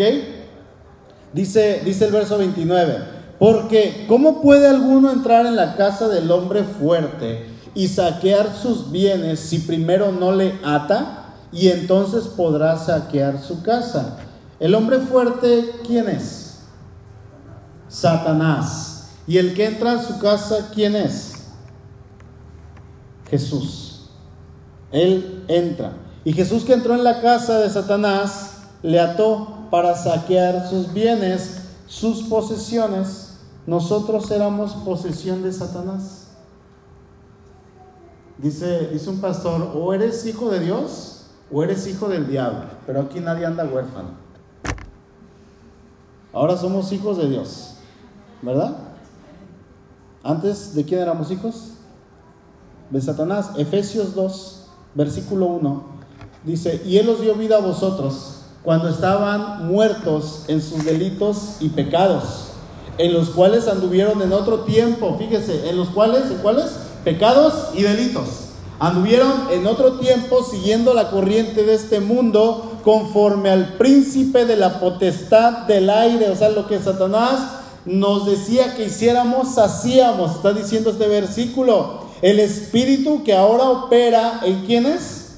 Dice, 1.34 1.82
dice 1.84 2.06
el 2.06 2.12
verso 2.12 2.38
29. 2.38 3.18
Porque, 3.40 4.06
¿cómo 4.08 4.42
puede 4.42 4.68
alguno 4.68 5.12
entrar 5.12 5.46
en 5.46 5.56
la 5.56 5.76
casa 5.76 6.08
del 6.08 6.32
hombre 6.32 6.64
fuerte 6.64 7.46
y 7.76 7.90
saquear 7.90 8.56
sus 8.56 8.92
bienes 8.92 9.40
si 9.40 9.60
primero 9.60 10.12
no 10.12 10.32
le 10.32 10.56
ata? 10.64 11.27
Y 11.52 11.70
entonces 11.70 12.28
podrá 12.28 12.78
saquear 12.78 13.42
su 13.42 13.62
casa. 13.62 14.18
El 14.60 14.76
hombre 14.76 15.00
fuerte, 15.00 15.72
¿quién 15.86 16.10
es? 16.10 16.60
Satanás. 17.88 19.10
¿Y 19.28 19.38
el 19.38 19.54
que 19.54 19.66
entra 19.66 19.94
a 19.94 20.04
su 20.04 20.20
casa, 20.20 20.70
quién 20.74 20.96
es? 20.96 21.34
Jesús. 23.30 24.10
Él 24.92 25.44
entra. 25.48 25.94
Y 26.24 26.34
Jesús 26.34 26.64
que 26.64 26.74
entró 26.74 26.96
en 26.96 27.04
la 27.04 27.22
casa 27.22 27.60
de 27.60 27.70
Satanás, 27.70 28.52
le 28.84 29.00
ató 29.00 29.68
para 29.70 29.96
saquear 29.96 30.68
sus 30.70 30.94
bienes, 30.94 31.62
sus 31.88 32.24
posesiones. 32.24 33.38
Nosotros 33.66 34.32
éramos 34.32 34.74
posesión 34.86 35.44
de 35.44 35.52
Satanás. 35.52 36.28
Dice, 38.38 38.90
dice 38.94 39.10
un 39.10 39.20
pastor, 39.20 39.72
o 39.76 39.94
eres 39.94 40.26
hijo 40.26 40.50
de 40.50 40.60
Dios 40.60 41.17
o 41.52 41.64
eres 41.64 41.88
hijo 41.88 42.10
del 42.10 42.28
diablo, 42.28 42.66
pero 42.86 43.02
aquí 43.02 43.20
nadie 43.20 43.46
anda 43.46 43.66
huérfano. 43.66 44.10
Ahora 46.34 46.58
somos 46.58 46.92
hijos 46.92 47.18
de 47.18 47.30
Dios, 47.30 47.76
¿verdad? 48.42 48.76
Antes, 50.24 50.76
¿de 50.76 50.84
quién 50.84 51.00
éramos 51.00 51.32
hijos? 51.32 51.72
De 52.90 53.02
Satanás. 53.02 53.52
Efesios 53.58 54.14
2, 54.14 54.68
versículo 54.94 55.46
1, 55.48 55.84
dice, 56.44 56.82
y 56.86 56.98
Él 56.98 57.10
os 57.10 57.22
dio 57.22 57.36
vida 57.36 57.58
a 57.58 57.62
vosotros 57.62 58.42
cuando 58.64 58.90
estaban 58.90 59.68
muertos 59.68 60.44
en 60.50 60.62
sus 60.62 60.84
delitos 60.84 61.58
y 61.62 61.70
pecados, 61.70 62.50
en 62.98 63.14
los 63.14 63.30
cuales 63.30 63.68
anduvieron 63.68 64.22
en 64.22 64.34
otro 64.34 64.62
tiempo, 64.62 65.16
fíjese, 65.18 65.70
en 65.70 65.78
los 65.78 65.90
cuales, 65.90 66.30
¿en 66.30 66.38
cuáles? 66.40 66.78
Pecados 67.06 67.70
y 67.74 67.84
delitos 67.84 68.47
Anduvieron 68.80 69.48
en 69.52 69.66
otro 69.66 69.94
tiempo 69.94 70.44
siguiendo 70.44 70.94
la 70.94 71.10
corriente 71.10 71.64
de 71.64 71.74
este 71.74 72.00
mundo 72.00 72.80
conforme 72.84 73.50
al 73.50 73.74
príncipe 73.74 74.46
de 74.46 74.56
la 74.56 74.80
potestad 74.80 75.66
del 75.66 75.90
aire, 75.90 76.30
o 76.30 76.36
sea, 76.36 76.50
lo 76.50 76.68
que 76.68 76.78
Satanás 76.78 77.40
nos 77.86 78.28
decía 78.28 78.76
que 78.76 78.86
hiciéramos, 78.86 79.58
hacíamos, 79.58 80.36
está 80.36 80.54
diciendo 80.54 80.92
este 80.92 81.08
versículo. 81.08 82.06
El 82.22 82.40
espíritu 82.40 83.24
que 83.24 83.34
ahora 83.34 83.64
opera 83.70 84.42
en 84.44 84.66
quienes? 84.66 85.38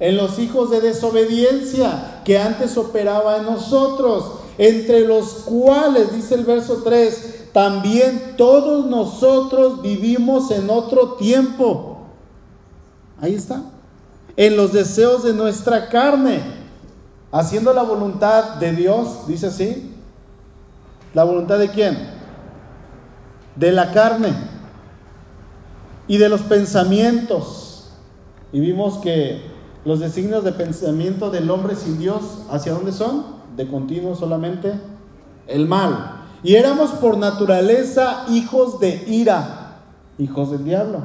En 0.00 0.16
los 0.16 0.38
hijos 0.38 0.70
de 0.70 0.80
desobediencia 0.80 2.22
que 2.24 2.38
antes 2.38 2.78
operaba 2.78 3.36
en 3.36 3.44
nosotros, 3.44 4.24
entre 4.56 5.00
los 5.00 5.26
cuales, 5.44 6.14
dice 6.14 6.36
el 6.36 6.44
verso 6.44 6.80
3, 6.82 7.50
también 7.52 8.34
todos 8.38 8.86
nosotros 8.86 9.82
vivimos 9.82 10.50
en 10.50 10.70
otro 10.70 11.14
tiempo 11.14 11.91
Ahí 13.22 13.36
está. 13.36 13.62
En 14.36 14.56
los 14.56 14.72
deseos 14.72 15.22
de 15.22 15.32
nuestra 15.32 15.88
carne. 15.88 16.42
Haciendo 17.30 17.72
la 17.72 17.82
voluntad 17.82 18.56
de 18.56 18.72
Dios, 18.72 19.26
dice 19.28 19.46
así. 19.46 19.94
¿La 21.14 21.22
voluntad 21.22 21.58
de 21.58 21.70
quién? 21.70 21.96
De 23.54 23.70
la 23.70 23.92
carne. 23.92 24.34
Y 26.08 26.18
de 26.18 26.28
los 26.28 26.42
pensamientos. 26.42 27.92
Y 28.52 28.58
vimos 28.58 28.98
que 28.98 29.40
los 29.84 30.00
designios 30.00 30.42
de 30.42 30.52
pensamiento 30.52 31.30
del 31.30 31.48
hombre 31.48 31.76
sin 31.76 31.98
Dios, 32.00 32.22
¿hacia 32.50 32.72
dónde 32.72 32.92
son? 32.92 33.24
De 33.56 33.68
continuo 33.68 34.16
solamente 34.16 34.72
el 35.46 35.68
mal. 35.68 36.24
Y 36.42 36.56
éramos 36.56 36.90
por 36.90 37.16
naturaleza 37.16 38.24
hijos 38.30 38.80
de 38.80 39.04
ira, 39.06 39.78
hijos 40.18 40.50
del 40.50 40.64
diablo. 40.64 41.02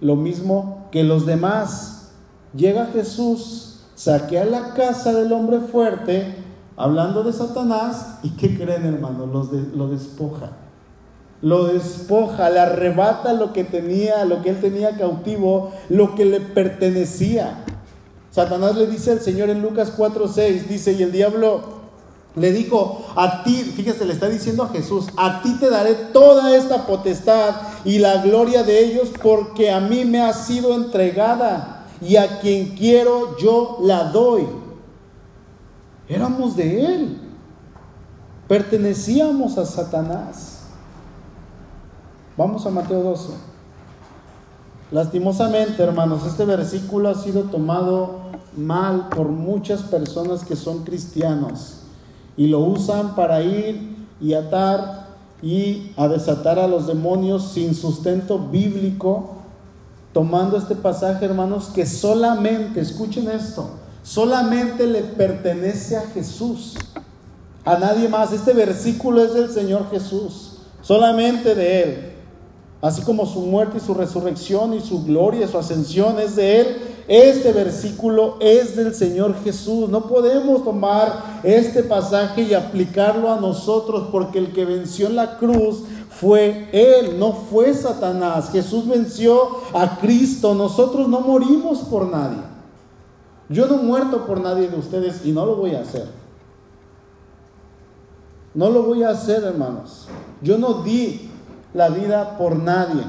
Lo 0.00 0.16
mismo 0.16 0.79
que 0.90 1.04
los 1.04 1.26
demás. 1.26 2.12
Llega 2.54 2.86
Jesús, 2.86 3.80
saquea 3.94 4.44
la 4.44 4.74
casa 4.74 5.12
del 5.12 5.32
hombre 5.32 5.60
fuerte, 5.60 6.34
hablando 6.76 7.22
de 7.22 7.32
Satanás, 7.32 8.18
y 8.22 8.30
¿qué 8.30 8.58
creen 8.58 8.84
hermano? 8.84 9.26
lo 9.26 9.88
despoja. 9.88 10.50
Lo 11.42 11.66
despoja, 11.66 12.50
le 12.50 12.60
arrebata 12.60 13.32
lo 13.32 13.52
que 13.52 13.64
tenía, 13.64 14.24
lo 14.24 14.42
que 14.42 14.50
él 14.50 14.60
tenía 14.60 14.96
cautivo, 14.96 15.72
lo 15.88 16.14
que 16.14 16.26
le 16.26 16.40
pertenecía. 16.40 17.64
Satanás 18.30 18.76
le 18.76 18.86
dice 18.86 19.12
al 19.12 19.20
Señor 19.20 19.48
en 19.48 19.62
Lucas 19.62 19.96
4:6, 19.96 20.66
dice, 20.68 20.92
y 20.92 21.02
el 21.02 21.12
diablo 21.12 21.79
le 22.36 22.52
dijo, 22.52 23.04
a 23.16 23.42
ti, 23.42 23.54
fíjese, 23.54 24.04
le 24.04 24.12
está 24.12 24.28
diciendo 24.28 24.62
a 24.62 24.68
Jesús, 24.68 25.06
a 25.16 25.42
ti 25.42 25.56
te 25.58 25.68
daré 25.68 25.94
toda 25.94 26.56
esta 26.56 26.86
potestad 26.86 27.56
y 27.84 27.98
la 27.98 28.22
gloria 28.22 28.62
de 28.62 28.84
ellos 28.84 29.10
porque 29.20 29.70
a 29.70 29.80
mí 29.80 30.04
me 30.04 30.22
ha 30.22 30.32
sido 30.32 30.74
entregada 30.74 31.86
y 32.00 32.16
a 32.16 32.40
quien 32.40 32.76
quiero 32.76 33.36
yo 33.38 33.78
la 33.82 34.04
doy. 34.04 34.46
Éramos 36.08 36.56
de 36.56 36.84
él, 36.84 37.18
pertenecíamos 38.46 39.58
a 39.58 39.66
Satanás. 39.66 40.60
Vamos 42.36 42.64
a 42.64 42.70
Mateo 42.70 43.02
12. 43.02 43.32
Lastimosamente, 44.92 45.82
hermanos, 45.82 46.24
este 46.26 46.44
versículo 46.44 47.08
ha 47.08 47.14
sido 47.14 47.44
tomado 47.44 48.20
mal 48.56 49.08
por 49.08 49.28
muchas 49.28 49.82
personas 49.82 50.44
que 50.44 50.56
son 50.56 50.84
cristianos 50.84 51.79
y 52.36 52.46
lo 52.46 52.60
usan 52.60 53.14
para 53.14 53.42
ir 53.42 53.96
y 54.20 54.34
atar 54.34 55.08
y 55.42 55.92
a 55.96 56.08
desatar 56.08 56.58
a 56.58 56.66
los 56.66 56.86
demonios 56.86 57.52
sin 57.52 57.74
sustento 57.74 58.38
bíblico, 58.38 59.36
tomando 60.12 60.56
este 60.56 60.74
pasaje, 60.74 61.24
hermanos, 61.24 61.70
que 61.74 61.86
solamente, 61.86 62.80
escuchen 62.80 63.30
esto, 63.30 63.70
solamente 64.02 64.86
le 64.86 65.02
pertenece 65.02 65.96
a 65.96 66.02
Jesús, 66.02 66.76
a 67.64 67.78
nadie 67.78 68.08
más. 68.08 68.32
Este 68.32 68.52
versículo 68.52 69.22
es 69.22 69.34
del 69.34 69.50
Señor 69.50 69.90
Jesús, 69.90 70.58
solamente 70.82 71.54
de 71.54 71.82
Él. 71.82 72.09
Así 72.82 73.02
como 73.02 73.26
su 73.26 73.40
muerte 73.40 73.76
y 73.76 73.80
su 73.80 73.92
resurrección 73.92 74.72
y 74.72 74.80
su 74.80 75.04
gloria 75.04 75.44
y 75.44 75.48
su 75.48 75.58
ascensión 75.58 76.18
es 76.18 76.34
de 76.34 76.60
Él, 76.60 76.76
este 77.08 77.52
versículo 77.52 78.36
es 78.40 78.74
del 78.74 78.94
Señor 78.94 79.34
Jesús. 79.42 79.90
No 79.90 80.06
podemos 80.06 80.64
tomar 80.64 81.40
este 81.42 81.82
pasaje 81.82 82.42
y 82.42 82.54
aplicarlo 82.54 83.30
a 83.30 83.40
nosotros 83.40 84.08
porque 84.10 84.38
el 84.38 84.52
que 84.52 84.64
venció 84.64 85.08
en 85.08 85.16
la 85.16 85.36
cruz 85.36 85.82
fue 86.08 86.68
Él, 86.72 87.18
no 87.18 87.32
fue 87.32 87.74
Satanás. 87.74 88.50
Jesús 88.50 88.86
venció 88.86 89.40
a 89.74 89.98
Cristo. 89.98 90.54
Nosotros 90.54 91.08
no 91.08 91.20
morimos 91.20 91.80
por 91.80 92.08
nadie. 92.08 92.38
Yo 93.48 93.66
no 93.66 93.80
he 93.80 93.82
muerto 93.82 94.26
por 94.26 94.40
nadie 94.40 94.68
de 94.68 94.78
ustedes 94.78 95.26
y 95.26 95.32
no 95.32 95.44
lo 95.44 95.56
voy 95.56 95.74
a 95.74 95.80
hacer. 95.80 96.06
No 98.54 98.70
lo 98.70 98.84
voy 98.84 99.02
a 99.02 99.10
hacer, 99.10 99.42
hermanos. 99.44 100.06
Yo 100.42 100.58
no 100.58 100.82
di 100.82 101.29
la 101.74 101.88
vida 101.88 102.36
por 102.36 102.56
nadie. 102.56 103.02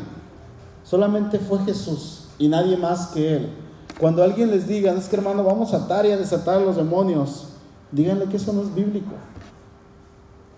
Solamente 0.83 1.39
fue 1.39 1.59
Jesús 1.59 2.27
y 2.37 2.47
nadie 2.47 2.77
más 2.77 3.07
que 3.07 3.35
Él. 3.37 3.49
Cuando 3.99 4.23
alguien 4.23 4.51
les 4.51 4.67
diga, 4.67 4.93
es 4.93 5.07
que 5.07 5.15
hermano, 5.15 5.43
vamos 5.43 5.73
a 5.73 5.77
atar 5.77 6.05
y 6.05 6.11
a 6.11 6.17
desatar 6.17 6.57
a 6.57 6.65
los 6.65 6.75
demonios, 6.75 7.49
díganle 7.91 8.25
que 8.25 8.37
eso 8.37 8.51
no 8.53 8.61
es 8.61 8.73
bíblico. 8.73 9.11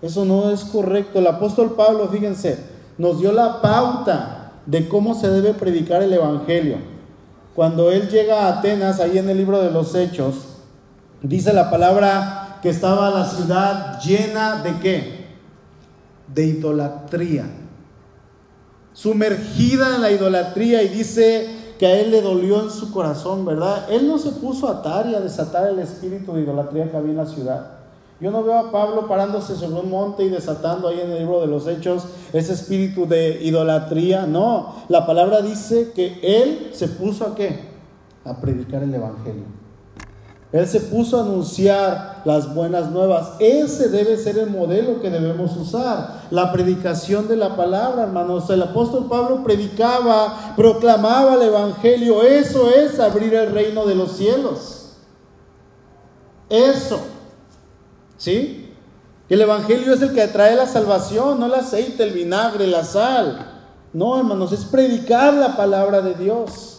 Eso 0.02 0.26
no 0.26 0.50
es 0.52 0.64
correcto. 0.66 1.20
El 1.20 1.28
apóstol 1.28 1.74
Pablo, 1.76 2.08
fíjense, 2.10 2.60
nos 2.98 3.20
dio 3.20 3.32
la 3.32 3.62
pauta 3.62 4.52
de 4.66 4.88
cómo 4.88 5.14
se 5.14 5.30
debe 5.30 5.54
predicar 5.54 6.02
el 6.04 6.14
Evangelio. 6.14 6.78
Cuando 7.56 7.92
él 7.92 8.10
llega 8.10 8.46
a 8.48 8.60
Atenas, 8.60 9.00
ahí 9.00 9.18
en 9.18 9.30
el 9.30 9.38
libro 9.38 9.62
de 9.62 9.72
los 9.72 9.94
Hechos, 9.96 10.36
dice 11.22 11.54
la 11.54 11.70
palabra 11.70 12.60
que 12.62 12.70
estaba 12.70 13.10
la 13.12 13.26
ciudad 13.26 14.00
llena 14.02 14.62
de 14.64 14.80
qué? 14.80 15.26
De 16.34 16.46
idolatría. 16.48 17.46
Sumergida 18.94 19.96
en 19.96 20.02
la 20.02 20.12
idolatría 20.12 20.84
y 20.84 20.90
dice 20.90 21.50
que 21.80 21.88
a 21.88 22.00
él 22.00 22.12
le 22.12 22.22
dolió 22.22 22.62
en 22.62 22.70
su 22.70 22.92
corazón, 22.92 23.46
¿verdad? 23.46 23.88
Él 23.90 24.08
no 24.08 24.18
se 24.18 24.32
puso 24.32 24.68
a 24.68 24.80
atar 24.80 25.08
y 25.10 25.16
a 25.16 25.20
desatar 25.20 25.68
el 25.68 25.80
espíritu 25.80 26.34
de 26.34 26.42
idolatría 26.42 26.90
que 26.90 26.98
había 26.98 27.12
en 27.12 27.18
la 27.18 27.26
ciudad. 27.26 27.72
Yo 28.20 28.32
no 28.32 28.44
veo 28.44 28.58
a 28.58 28.72
Pablo 28.72 29.08
parándose 29.08 29.56
sobre 29.56 29.82
un 29.82 29.90
monte 29.90 30.24
y 30.24 30.30
desatando 30.30 30.88
ahí 30.88 31.02
en 31.02 31.12
el 31.12 31.20
libro 31.20 31.42
de 31.42 31.48
los 31.48 31.68
Hechos 31.68 32.06
ese 32.32 32.54
espíritu 32.54 33.06
de 33.08 33.40
idolatría. 33.42 34.26
No, 34.28 34.76
la 34.88 35.06
palabra 35.06 35.42
dice 35.42 35.92
que 35.94 36.20
él 36.22 36.70
se 36.74 36.88
puso 36.88 37.26
a 37.26 37.36
qué? 37.36 37.60
A 38.24 38.40
predicar 38.40 38.84
el 38.84 38.94
Evangelio. 38.94 39.63
Él 40.54 40.68
se 40.68 40.82
puso 40.82 41.18
a 41.18 41.24
anunciar 41.24 42.22
las 42.26 42.54
buenas 42.54 42.92
nuevas. 42.92 43.32
Ese 43.40 43.90
debe 43.90 44.18
ser 44.18 44.38
el 44.38 44.52
modelo 44.52 45.02
que 45.02 45.10
debemos 45.10 45.58
usar. 45.58 46.22
La 46.30 46.52
predicación 46.52 47.28
de 47.28 47.36
la 47.36 47.56
palabra, 47.56 48.04
hermanos. 48.04 48.48
El 48.52 48.62
apóstol 48.62 49.08
Pablo 49.10 49.44
predicaba, 49.44 50.54
proclamaba 50.56 51.34
el 51.34 51.42
Evangelio. 51.42 52.22
Eso 52.22 52.70
es 52.70 53.00
abrir 53.00 53.34
el 53.34 53.52
reino 53.52 53.88
de 53.88 53.96
los 53.96 54.12
cielos. 54.12 54.92
Eso. 56.48 57.00
¿Sí? 58.16 58.76
El 59.30 59.42
Evangelio 59.42 59.96
es 59.96 60.04
el 60.04 60.14
que 60.14 60.28
trae 60.28 60.56
la 60.56 60.68
salvación, 60.68 61.40
no 61.40 61.48
el 61.48 61.56
aceite, 61.56 62.04
el 62.04 62.12
vinagre, 62.12 62.68
la 62.68 62.84
sal. 62.84 63.44
No, 63.92 64.20
hermanos, 64.20 64.52
es 64.52 64.66
predicar 64.66 65.34
la 65.34 65.58
palabra 65.58 66.02
de 66.02 66.14
Dios 66.14 66.73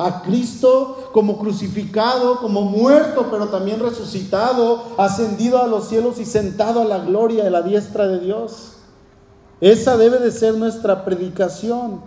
a 0.00 0.22
Cristo 0.22 1.10
como 1.12 1.38
crucificado, 1.38 2.38
como 2.38 2.62
muerto, 2.62 3.28
pero 3.30 3.48
también 3.48 3.80
resucitado, 3.80 4.82
ascendido 4.96 5.62
a 5.62 5.66
los 5.66 5.88
cielos 5.88 6.18
y 6.18 6.24
sentado 6.24 6.80
a 6.80 6.86
la 6.86 6.98
gloria 7.00 7.44
de 7.44 7.50
la 7.50 7.60
diestra 7.60 8.08
de 8.08 8.18
Dios. 8.20 8.76
Esa 9.60 9.98
debe 9.98 10.18
de 10.18 10.30
ser 10.30 10.54
nuestra 10.54 11.04
predicación, 11.04 12.00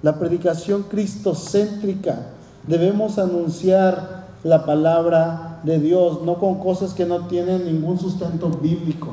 la 0.00 0.18
predicación 0.18 0.84
cristocéntrica. 0.84 2.28
Debemos 2.66 3.18
anunciar 3.18 4.28
la 4.42 4.64
palabra 4.64 5.60
de 5.62 5.78
Dios, 5.78 6.22
no 6.22 6.38
con 6.38 6.58
cosas 6.58 6.94
que 6.94 7.04
no 7.04 7.26
tienen 7.26 7.66
ningún 7.66 7.98
sustento 7.98 8.48
bíblico. 8.48 9.08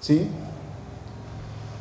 ¿Sí? 0.00 0.30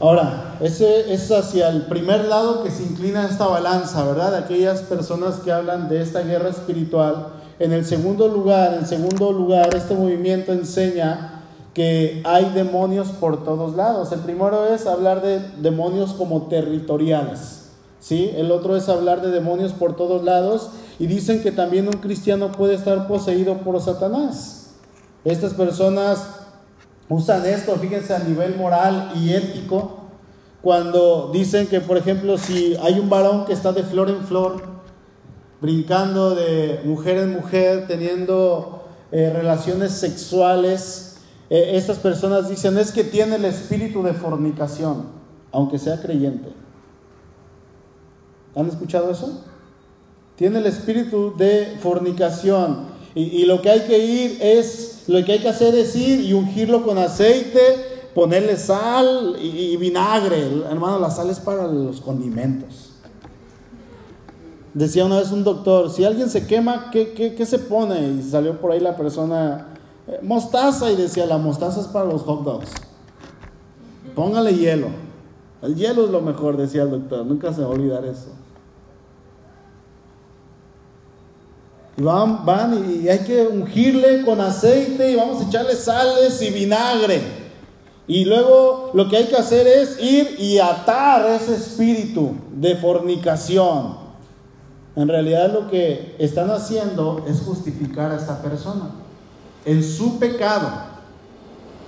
Ahora, 0.04 0.58
ese 0.60 1.14
es 1.14 1.32
hacia 1.32 1.70
el 1.70 1.84
primer 1.84 2.26
lado 2.26 2.62
que 2.62 2.70
se 2.70 2.84
inclina 2.84 3.26
esta 3.26 3.48
balanza, 3.48 4.04
¿verdad? 4.04 4.36
Aquellas 4.36 4.82
personas 4.82 5.36
que 5.36 5.50
hablan 5.50 5.88
de 5.88 6.02
esta 6.02 6.24
guerra 6.24 6.50
espiritual. 6.50 7.28
En 7.58 7.72
el 7.72 7.86
segundo 7.86 8.28
lugar, 8.28 8.74
en 8.74 8.86
segundo 8.86 9.32
lugar, 9.32 9.74
este 9.74 9.94
movimiento 9.94 10.52
enseña 10.52 11.46
que 11.74 12.22
hay 12.26 12.50
demonios 12.50 13.12
por 13.18 13.46
todos 13.46 13.78
lados. 13.78 14.12
El 14.12 14.20
primero 14.20 14.68
es 14.68 14.88
hablar 14.88 15.22
de 15.22 15.40
demonios 15.62 16.12
como 16.12 16.48
territoriales, 16.48 17.70
¿sí? 18.02 18.30
El 18.36 18.52
otro 18.52 18.76
es 18.76 18.90
hablar 18.90 19.22
de 19.22 19.32
demonios 19.32 19.72
por 19.72 19.96
todos 19.96 20.22
lados 20.26 20.72
y 21.00 21.08
dicen 21.08 21.42
que 21.42 21.54
también 21.54 21.88
un 21.88 22.02
cristiano 22.02 22.52
puede 22.52 22.74
estar 22.74 23.08
poseído 23.08 23.60
por 23.60 23.80
Satanás. 23.80 24.72
Estas 25.24 25.54
personas 25.54 26.43
usan 27.10 27.46
esto, 27.46 27.76
fíjense, 27.76 28.14
a 28.14 28.20
nivel 28.20 28.56
moral 28.56 29.12
y 29.16 29.34
ético, 29.34 30.00
cuando 30.62 31.32
dicen 31.34 31.68
que, 31.68 31.82
por 31.82 31.98
ejemplo, 31.98 32.38
si 32.38 32.76
hay 32.82 33.00
un 33.00 33.10
varón 33.10 33.46
que 33.46 33.54
está 33.54 33.72
de 33.74 33.84
flor 33.84 34.10
en 34.10 34.22
flor, 34.22 34.62
brincando 35.62 36.36
de 36.36 36.82
mujer 36.86 37.18
en 37.18 37.34
mujer, 37.34 37.86
teniendo 37.88 38.84
eh, 39.12 39.32
relaciones 39.34 39.92
sexuales, 39.92 41.18
eh, 41.50 41.72
estas 41.78 42.00
personas 42.00 42.50
dicen 42.50 42.78
es 42.78 42.92
que 42.92 43.04
tiene 43.04 43.36
el 43.36 43.46
espíritu 43.46 44.02
de 44.02 44.14
fornicación, 44.14 45.08
aunque 45.52 45.78
sea 45.78 46.02
creyente. 46.02 46.50
¿Han 48.56 48.68
escuchado 48.68 49.12
eso? 49.12 49.44
Tiene 50.36 50.60
el 50.60 50.66
espíritu 50.66 51.36
de 51.38 51.78
fornicación. 51.80 52.94
Y, 53.16 53.46
lo 53.46 53.62
que 53.62 53.70
hay 53.70 53.82
que 53.82 54.00
ir 54.00 54.38
es, 54.42 54.93
lo 55.08 55.24
que 55.26 55.34
hay 55.34 55.40
que 55.40 55.50
hacer 55.50 55.76
es 55.76 55.96
ir 55.96 56.22
y 56.22 56.34
ungirlo 56.34 56.84
con 56.84 56.98
aceite, 56.98 57.60
ponerle 58.16 58.58
sal 58.58 59.36
y, 59.40 59.76
vinagre. 59.78 60.64
Hermano, 60.70 61.00
la 61.00 61.10
sal 61.10 61.30
es 61.30 61.40
para 61.40 61.68
los 61.68 62.00
condimentos. 62.00 62.92
Decía 64.74 65.06
una 65.06 65.20
vez 65.20 65.32
un 65.32 65.44
doctor, 65.44 65.92
si 65.92 66.04
alguien 66.04 66.30
se 66.30 66.48
quema, 66.48 66.90
¿qué, 66.92 67.14
qué, 67.14 67.46
se 67.46 67.60
pone? 67.60 68.08
Y 68.08 68.24
salió 68.24 68.60
por 68.60 68.72
ahí 68.72 68.80
la 68.80 68.96
persona, 68.96 69.76
eh, 70.08 70.20
mostaza, 70.24 70.92
y 70.92 70.96
decía, 70.96 71.26
la 71.28 71.38
mostaza 71.38 71.82
es 71.82 71.88
para 71.88 72.06
los 72.06 72.24
hot 72.24 72.44
dogs. 72.44 72.72
Póngale 74.16 74.56
hielo. 74.56 74.88
El 75.62 75.76
hielo 75.76 76.06
es 76.06 76.10
lo 76.10 76.22
mejor, 76.22 76.58
decía 76.58 76.84
el 76.84 76.92
doctor, 76.92 77.26
nunca 77.26 77.54
se 77.54 77.62
va 77.62 77.68
a 77.68 77.72
olvidar 77.72 78.04
eso. 78.06 78.30
Y 81.96 82.02
van, 82.02 82.46
van 82.46 83.02
y 83.04 83.08
hay 83.08 83.20
que 83.20 83.48
ungirle 83.48 84.24
con 84.24 84.42
aceite 84.42 85.12
y 85.12 85.16
vamos 85.16 85.44
a 85.44 85.48
echarle 85.48 85.76
sales 85.76 86.42
y 86.42 86.50
vinagre. 86.50 87.22
Y 88.08 88.26
luego 88.26 88.92
lo 88.94 89.08
que 89.08 89.18
hay 89.18 89.26
que 89.26 89.38
hacer 89.38 89.66
es 89.68 90.00
ir 90.02 90.36
y 90.40 90.60
atar 90.60 91.26
ese 91.28 91.56
espíritu 91.56 92.34
de 92.52 92.76
fornicación. 92.76 93.98
En 94.96 95.08
realidad 95.08 95.54
lo 95.54 95.70
que 95.70 96.16
están 96.20 96.50
haciendo 96.52 97.24
es 97.28 97.42
justificar 97.42 98.12
a 98.12 98.18
esta 98.18 98.42
persona 98.42 98.92
en 99.66 99.84
su 99.84 100.20
pecado. 100.20 100.70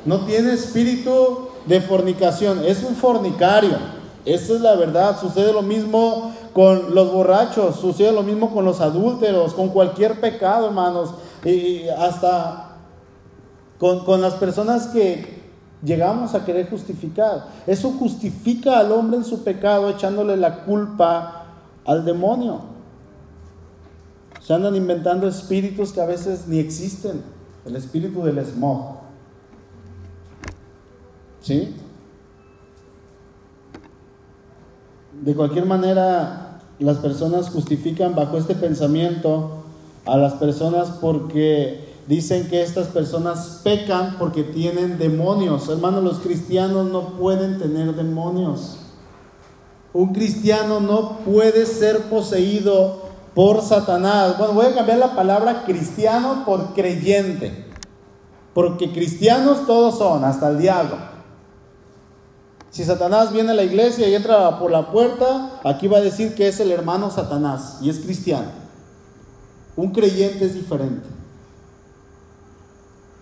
No 0.06 0.20
tiene 0.22 0.54
espíritu 0.54 1.50
de 1.66 1.82
fornicación, 1.82 2.64
es 2.64 2.84
un 2.84 2.96
fornicario. 2.96 3.78
Esa 4.26 4.54
es 4.54 4.62
la 4.62 4.76
verdad. 4.76 5.20
Sucede 5.20 5.54
lo 5.54 5.62
mismo 5.62 6.34
con 6.54 6.96
los 6.96 7.12
borrachos, 7.12 7.76
sucede 7.78 8.12
lo 8.12 8.24
mismo 8.24 8.54
con 8.54 8.66
los 8.66 8.82
adúlteros, 8.82 9.54
con 9.54 9.70
cualquier 9.70 10.20
pecado, 10.20 10.68
hermanos, 10.68 11.12
y 11.44 11.88
hasta 11.90 12.78
con, 13.78 14.04
con 14.04 14.22
las 14.22 14.34
personas 14.36 14.88
que 14.88 15.44
llegamos 15.84 16.34
a 16.34 16.44
querer 16.44 16.70
justificar. 16.70 17.48
Eso 17.68 17.92
justifica 17.92 18.80
al 18.80 18.92
hombre 18.92 19.18
en 19.18 19.26
su 19.26 19.44
pecado 19.44 19.90
echándole 19.90 20.36
la 20.38 20.64
culpa 20.66 21.46
al 21.86 22.04
demonio. 22.04 22.62
Se 24.42 24.54
andan 24.54 24.76
inventando 24.76 25.28
espíritus 25.28 25.92
que 25.92 26.02
a 26.02 26.06
veces 26.06 26.48
ni 26.48 26.60
existen. 26.60 27.24
El 27.66 27.76
espíritu 27.76 28.24
del 28.24 28.44
smog. 28.46 28.98
¿Sí? 31.42 31.76
De 35.22 35.34
cualquier 35.36 35.66
manera, 35.66 36.60
las 36.80 36.98
personas 36.98 37.50
justifican 37.50 38.16
bajo 38.16 38.38
este 38.38 38.56
pensamiento 38.56 39.64
a 40.06 40.18
las 40.18 40.34
personas 40.34 40.90
porque 41.02 41.96
dicen 42.08 42.48
que 42.48 42.62
estas 42.62 42.88
personas 42.88 43.62
pecan 43.64 44.18
porque 44.20 44.44
tienen 44.44 44.98
demonios. 44.98 45.68
Hermanos, 45.70 46.04
los 46.04 46.20
cristianos 46.20 46.92
no 46.92 47.18
pueden 47.18 47.58
tener 47.58 47.96
demonios. 47.96 48.80
Un 49.94 50.14
cristiano 50.14 50.82
no 50.82 51.20
puede 51.20 51.66
ser 51.66 52.10
poseído 52.10 53.06
por 53.34 53.62
Satanás. 53.62 54.38
Bueno, 54.38 54.54
voy 54.54 54.66
a 54.66 54.76
cambiar 54.76 54.98
la 54.98 55.16
palabra 55.16 55.64
cristiano 55.66 56.44
por 56.46 56.74
creyente. 56.74 57.66
Porque 58.54 58.92
cristianos 58.92 59.66
todos 59.66 59.98
son, 59.98 60.24
hasta 60.24 60.50
el 60.50 60.60
diablo. 60.60 61.15
Si 62.76 62.84
Satanás 62.84 63.32
viene 63.32 63.52
a 63.52 63.54
la 63.54 63.64
iglesia 63.64 64.06
y 64.06 64.16
entra 64.16 64.60
por 64.60 64.70
la 64.70 64.92
puerta, 64.92 65.62
aquí 65.64 65.88
va 65.88 66.00
a 66.00 66.02
decir 66.02 66.36
que 66.36 66.50
es 66.50 66.60
el 66.60 66.74
hermano 66.74 67.10
Satanás 67.10 67.78
y 67.80 67.90
es 67.90 68.00
cristiano. 68.00 68.50
Un 69.78 69.94
creyente 69.94 70.44
es 70.44 70.56
diferente. 70.56 71.08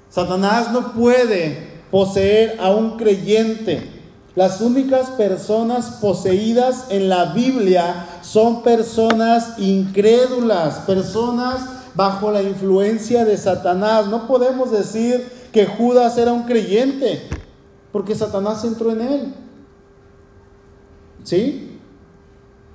Satanás 0.10 0.72
no 0.72 0.94
puede 0.94 1.84
poseer 1.92 2.60
a 2.60 2.72
un 2.72 2.98
creyente. 2.98 3.92
Las 4.34 4.60
únicas 4.60 5.12
personas 5.12 6.00
poseídas 6.02 6.86
en 6.90 7.08
la 7.08 7.26
Biblia 7.26 8.08
son 8.24 8.64
personas 8.64 9.60
incrédulas, 9.60 10.80
personas 10.80 11.62
bajo 11.94 12.32
la 12.32 12.42
influencia 12.42 13.24
de 13.24 13.38
Satanás. 13.38 14.08
No 14.08 14.26
podemos 14.26 14.72
decir 14.72 15.32
que 15.52 15.68
Judas 15.68 16.18
era 16.18 16.34
un 16.34 16.46
creyente, 16.46 17.30
porque 17.92 18.16
Satanás 18.16 18.64
entró 18.64 18.90
en 18.90 19.02
él. 19.02 19.43
¿Sí? 21.24 21.80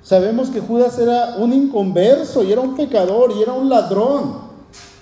Sabemos 0.03 0.49
que 0.49 0.61
Judas 0.61 0.99
era 0.99 1.37
un 1.37 1.53
inconverso 1.53 2.43
y 2.43 2.53
era 2.53 2.61
un 2.61 2.75
pecador 2.75 3.33
y 3.33 3.43
era 3.43 3.53
un 3.53 3.69
ladrón. 3.69 4.49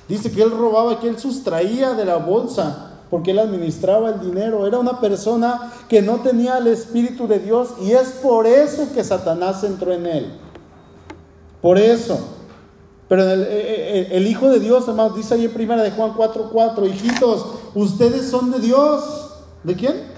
Dice 0.09 0.31
que 0.31 0.43
él 0.43 0.51
robaba, 0.51 1.01
que 1.01 1.09
él 1.09 1.19
sustraía 1.19 1.95
de 1.95 2.05
la 2.05 2.17
bolsa 2.17 2.87
porque 3.11 3.31
él 3.31 3.39
administraba 3.39 4.11
el 4.11 4.21
dinero. 4.21 4.67
Era 4.67 4.79
una 4.79 5.01
persona 5.01 5.73
que 5.89 6.03
no 6.03 6.17
tenía 6.17 6.59
el 6.59 6.67
Espíritu 6.67 7.27
de 7.27 7.39
Dios 7.39 7.75
y 7.81 7.93
es 7.93 8.09
por 8.23 8.47
eso 8.47 8.89
que 8.95 9.05
Satanás 9.05 9.63
entró 9.65 9.93
en 9.93 10.07
él. 10.07 10.33
Por 11.63 11.79
eso. 11.79 12.19
Pero 13.09 13.23
el, 13.23 13.43
eh, 13.43 13.47
eh, 13.51 14.09
el, 14.13 14.27
Hijo 14.27 14.49
de 14.49 14.59
Dios, 14.59 14.89
hermanos, 14.89 15.17
dice 15.17 15.35
ahí 15.35 15.45
en 15.45 15.53
primera 15.53 15.83
de 15.83 15.93
Juan 15.93 16.15
4:4, 16.15 16.89
hijitos, 16.89 17.47
ustedes 17.75 18.29
son 18.29 18.51
de 18.51 18.59
Dios. 18.59 19.31
¿De 19.63 19.75
quién? 19.75 20.16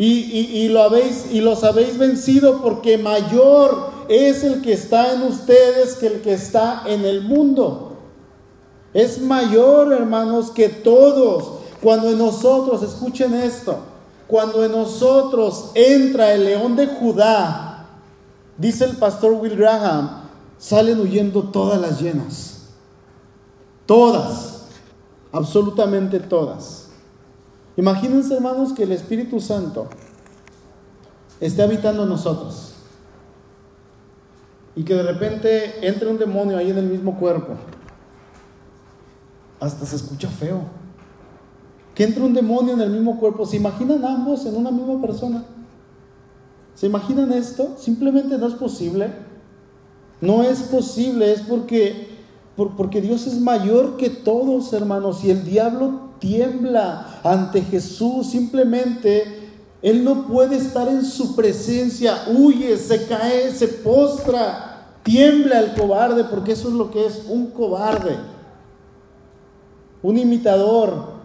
Y, 0.00 0.68
lo 0.68 0.82
habéis, 0.82 1.26
y 1.32 1.40
los 1.40 1.64
habéis 1.64 1.98
vencido 1.98 2.62
porque 2.62 2.98
mayor 2.98 3.90
es 4.08 4.44
el 4.44 4.62
que 4.62 4.72
está 4.72 5.12
en 5.12 5.22
ustedes 5.22 5.96
que 5.96 6.06
el 6.06 6.20
que 6.20 6.34
está 6.34 6.84
en 6.86 7.04
el 7.04 7.22
mundo. 7.22 7.96
Es 8.94 9.20
mayor, 9.20 9.92
hermanos, 9.92 10.52
que 10.52 10.68
todos. 10.68 11.58
Cuando 11.82 12.10
en 12.10 12.18
nosotros, 12.18 12.82
escuchen 12.82 13.34
esto, 13.34 13.78
cuando 14.28 14.64
en 14.64 14.70
nosotros 14.70 15.70
entra 15.74 16.32
el 16.32 16.44
león 16.44 16.76
de 16.76 16.86
Judá, 16.86 17.88
dice 18.56 18.84
el 18.84 18.96
pastor 18.96 19.32
Will 19.32 19.56
Graham, 19.56 20.22
salen 20.58 21.00
huyendo 21.00 21.42
todas 21.42 21.80
las 21.80 22.00
llenas. 22.00 22.68
Todas, 23.84 24.62
absolutamente 25.32 26.20
todas. 26.20 26.87
Imagínense, 27.78 28.34
hermanos, 28.34 28.72
que 28.72 28.82
el 28.82 28.90
Espíritu 28.90 29.38
Santo 29.40 29.86
esté 31.40 31.62
habitando 31.62 32.02
en 32.02 32.08
nosotros 32.08 32.74
y 34.74 34.82
que 34.82 34.94
de 34.94 35.04
repente 35.04 35.86
entre 35.86 36.08
un 36.08 36.18
demonio 36.18 36.58
ahí 36.58 36.70
en 36.70 36.78
el 36.78 36.86
mismo 36.86 37.16
cuerpo 37.16 37.54
hasta 39.60 39.86
se 39.86 39.94
escucha 39.94 40.28
feo. 40.28 40.62
Que 41.94 42.02
entre 42.02 42.24
un 42.24 42.34
demonio 42.34 42.74
en 42.74 42.80
el 42.80 42.90
mismo 42.90 43.18
cuerpo. 43.18 43.46
¿Se 43.46 43.56
imaginan 43.56 44.04
ambos 44.04 44.44
en 44.44 44.56
una 44.56 44.72
misma 44.72 45.00
persona? 45.00 45.44
¿Se 46.74 46.86
imaginan 46.86 47.32
esto? 47.32 47.76
Simplemente 47.78 48.38
no 48.38 48.48
es 48.48 48.54
posible. 48.54 49.12
No 50.20 50.42
es 50.42 50.62
posible, 50.62 51.32
es 51.32 51.42
porque, 51.42 52.08
porque 52.76 53.00
Dios 53.00 53.28
es 53.28 53.40
mayor 53.40 53.96
que 53.96 54.10
todos, 54.10 54.72
hermanos, 54.72 55.22
y 55.22 55.30
el 55.30 55.44
diablo 55.44 56.07
tiembla 56.18 57.20
ante 57.22 57.62
Jesús. 57.62 58.28
Simplemente 58.28 59.50
Él 59.82 60.04
no 60.04 60.26
puede 60.26 60.56
estar 60.56 60.88
en 60.88 61.04
su 61.04 61.36
presencia, 61.36 62.24
huye, 62.28 62.76
se 62.76 63.06
cae, 63.06 63.52
se 63.52 63.68
postra, 63.68 64.86
tiembla 65.02 65.60
el 65.60 65.74
cobarde, 65.74 66.24
porque 66.24 66.52
eso 66.52 66.68
es 66.68 66.74
lo 66.74 66.90
que 66.90 67.06
es 67.06 67.22
un 67.28 67.50
cobarde 67.50 68.16
un 70.02 70.18
imitador. 70.18 71.18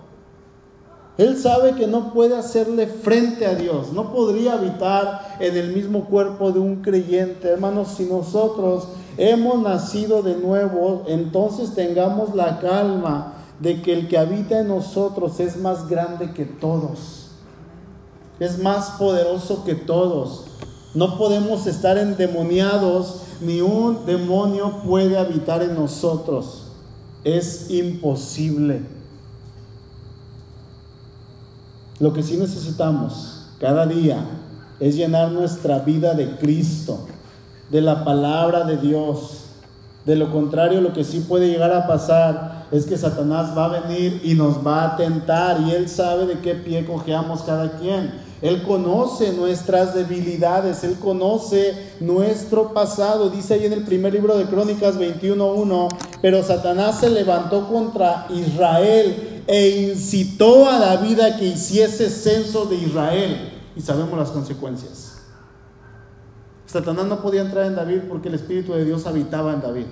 Él 1.18 1.38
sabe 1.38 1.74
que 1.74 1.86
no 1.86 2.12
puede 2.12 2.36
hacerle 2.36 2.88
frente 2.88 3.46
a 3.46 3.54
Dios, 3.54 3.94
no 3.94 4.12
podría 4.12 4.54
habitar 4.54 5.38
en 5.40 5.56
el 5.56 5.72
mismo 5.72 6.06
cuerpo 6.06 6.52
de 6.52 6.60
un 6.60 6.78
creyente. 6.78 7.50
Hermanos, 7.50 7.90
si 7.96 8.06
nosotros 8.06 8.88
hemos 9.18 9.62
nacido 9.62 10.24
de 10.24 10.36
nuevo, 10.36 11.04
entonces 11.08 11.76
tengamos 11.76 12.34
la 12.34 12.60
calma 12.60 13.34
de 13.60 13.82
que 13.82 13.94
el 13.94 14.08
que 14.08 14.18
habita 14.18 14.60
en 14.60 14.68
nosotros 14.68 15.40
es 15.40 15.58
más 15.58 15.88
grande 15.88 16.34
que 16.34 16.46
todos, 16.46 17.28
es 18.40 18.60
más 18.60 18.92
poderoso 18.92 19.64
que 19.64 19.76
todos. 19.76 20.46
No 20.94 21.18
podemos 21.18 21.66
estar 21.66 21.98
endemoniados, 21.98 23.22
ni 23.42 23.62
un 23.62 24.06
demonio 24.06 24.82
puede 24.86 25.18
habitar 25.18 25.64
en 25.64 25.76
nosotros 25.76 26.64
es 27.24 27.70
imposible. 27.70 28.82
Lo 32.00 32.14
que 32.14 32.24
sí 32.24 32.38
necesitamos 32.38 33.48
cada 33.60 33.86
día 33.86 34.26
es 34.80 34.96
llenar 34.96 35.32
nuestra 35.32 35.80
vida 35.80 36.14
de 36.14 36.38
Cristo, 36.38 37.06
de 37.70 37.82
la 37.82 38.04
palabra 38.04 38.66
de 38.66 38.78
Dios. 38.78 39.40
De 40.06 40.18
lo 40.18 40.32
contrario, 40.32 40.82
lo 40.82 40.92
que 40.92 41.06
sí 41.06 41.22
puede 41.22 41.48
llegar 41.48 41.72
a 41.72 41.88
pasar 41.88 42.53
es 42.74 42.86
que 42.86 42.98
Satanás 42.98 43.56
va 43.56 43.66
a 43.66 43.82
venir 43.82 44.20
y 44.24 44.34
nos 44.34 44.66
va 44.66 44.86
a 44.86 44.98
tentar 44.98 45.62
y 45.62 45.72
él 45.72 45.88
sabe 45.88 46.26
de 46.26 46.40
qué 46.40 46.56
pie 46.56 46.86
cojeamos 46.86 47.44
cada 47.44 47.78
quien. 47.78 48.12
Él 48.42 48.64
conoce 48.64 49.32
nuestras 49.32 49.94
debilidades, 49.94 50.84
Él 50.84 50.98
conoce 51.00 51.94
nuestro 52.02 52.74
pasado. 52.74 53.30
Dice 53.30 53.54
ahí 53.54 53.66
en 53.68 53.74
el 53.74 53.86
primer 53.86 54.12
libro 54.12 54.36
de 54.36 54.46
Crónicas 54.46 55.00
21.1, 55.00 55.88
pero 56.22 56.44
Satanás 56.44 57.00
se 57.00 57.10
levantó 57.10 57.70
contra 57.70 58.28
Israel 58.32 59.44
e 59.48 59.92
incitó 59.94 60.68
a 60.68 60.80
David 60.80 61.20
a 61.22 61.38
que 61.38 61.46
hiciese 61.46 62.10
censo 62.10 62.66
de 62.66 62.76
Israel. 62.76 63.52
Y 63.78 63.82
sabemos 63.82 64.18
las 64.18 64.32
consecuencias. 64.32 65.20
Satanás 66.66 67.06
no 67.06 67.22
podía 67.22 67.42
entrar 67.42 67.68
en 67.68 67.76
David 67.76 68.00
porque 68.10 68.30
el 68.30 68.36
Espíritu 68.36 68.74
de 68.74 68.84
Dios 68.84 69.06
habitaba 69.06 69.54
en 69.54 69.62
David, 69.62 69.86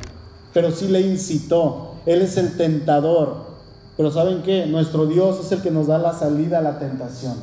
pero 0.51 0.71
sí 0.71 0.87
le 0.87 0.99
incitó. 0.99 1.90
Él 2.05 2.21
es 2.21 2.37
el 2.37 2.57
tentador. 2.57 3.51
Pero 3.97 4.11
¿saben 4.11 4.41
qué? 4.43 4.65
Nuestro 4.65 5.05
Dios 5.05 5.39
es 5.45 5.51
el 5.51 5.61
que 5.61 5.71
nos 5.71 5.87
da 5.87 5.97
la 5.97 6.13
salida 6.13 6.59
a 6.59 6.61
la 6.61 6.79
tentación. 6.79 7.35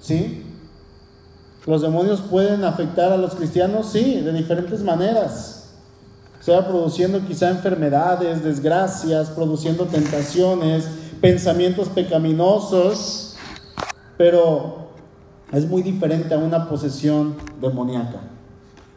¿Sí? 0.00 0.44
¿Los 1.66 1.80
demonios 1.82 2.20
pueden 2.20 2.64
afectar 2.64 3.12
a 3.12 3.16
los 3.16 3.34
cristianos? 3.34 3.86
Sí, 3.86 4.20
de 4.20 4.32
diferentes 4.32 4.82
maneras. 4.82 5.70
Sea 6.40 6.66
produciendo 6.66 7.24
quizá 7.24 7.50
enfermedades, 7.50 8.42
desgracias, 8.42 9.30
produciendo 9.30 9.84
tentaciones, 9.86 10.88
pensamientos 11.20 11.88
pecaminosos, 11.88 13.36
pero 14.18 14.88
es 15.52 15.68
muy 15.68 15.82
diferente 15.82 16.34
a 16.34 16.38
una 16.38 16.68
posesión 16.68 17.36
demoníaca. 17.60 18.20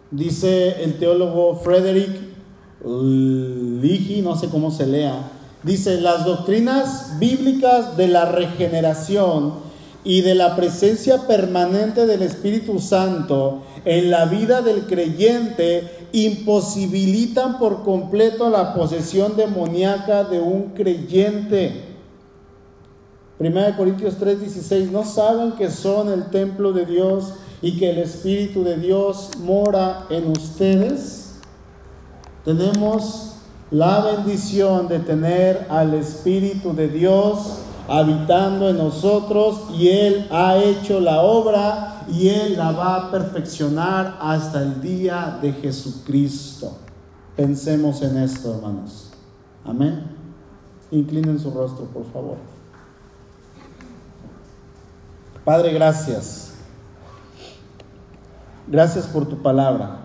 Dice 0.09 0.83
el 0.83 0.97
teólogo 0.97 1.55
Frederick 1.57 2.34
Ligi, 2.83 4.21
no 4.21 4.35
sé 4.35 4.49
cómo 4.49 4.71
se 4.71 4.85
lea, 4.85 5.31
dice, 5.63 6.01
las 6.01 6.25
doctrinas 6.25 7.17
bíblicas 7.19 7.97
de 7.97 8.07
la 8.07 8.25
regeneración 8.25 9.53
y 10.03 10.21
de 10.21 10.35
la 10.35 10.55
presencia 10.55 11.25
permanente 11.25 12.05
del 12.05 12.21
Espíritu 12.21 12.79
Santo 12.79 13.63
en 13.85 14.11
la 14.11 14.25
vida 14.25 14.61
del 14.61 14.85
creyente 14.85 16.07
imposibilitan 16.11 17.57
por 17.57 17.83
completo 17.83 18.49
la 18.49 18.73
posesión 18.75 19.35
demoníaca 19.35 20.23
de 20.23 20.39
un 20.39 20.73
creyente. 20.75 21.83
1 23.39 23.75
Corintios 23.75 24.17
3:16, 24.19 24.91
¿no 24.91 25.03
saben 25.03 25.53
que 25.53 25.69
son 25.71 26.09
el 26.11 26.29
templo 26.29 26.71
de 26.71 26.85
Dios 26.85 27.33
y 27.61 27.77
que 27.77 27.89
el 27.89 27.97
Espíritu 27.97 28.63
de 28.63 28.77
Dios 28.77 29.31
mora 29.39 30.05
en 30.09 30.29
ustedes? 30.29 31.24
Tenemos 32.45 33.31
la 33.71 34.01
bendición 34.01 34.87
de 34.87 34.99
tener 34.99 35.65
al 35.67 35.95
Espíritu 35.95 36.73
de 36.73 36.87
Dios 36.87 37.57
habitando 37.87 38.69
en 38.69 38.77
nosotros 38.77 39.63
y 39.73 39.89
Él 39.89 40.27
ha 40.31 40.57
hecho 40.57 40.99
la 40.99 41.21
obra 41.21 42.05
y 42.07 42.29
Él 42.29 42.55
la 42.55 42.71
va 42.71 42.95
a 42.97 43.11
perfeccionar 43.11 44.17
hasta 44.21 44.61
el 44.61 44.79
día 44.79 45.39
de 45.41 45.53
Jesucristo. 45.53 46.77
Pensemos 47.35 48.03
en 48.03 48.17
esto, 48.17 48.53
hermanos. 48.53 49.09
Amén. 49.65 50.03
Inclinen 50.91 51.39
su 51.39 51.49
rostro, 51.49 51.85
por 51.85 52.05
favor. 52.13 52.37
Padre, 55.43 55.73
gracias. 55.73 56.53
Gracias 58.67 59.05
por 59.07 59.27
tu 59.27 59.37
palabra. 59.41 60.04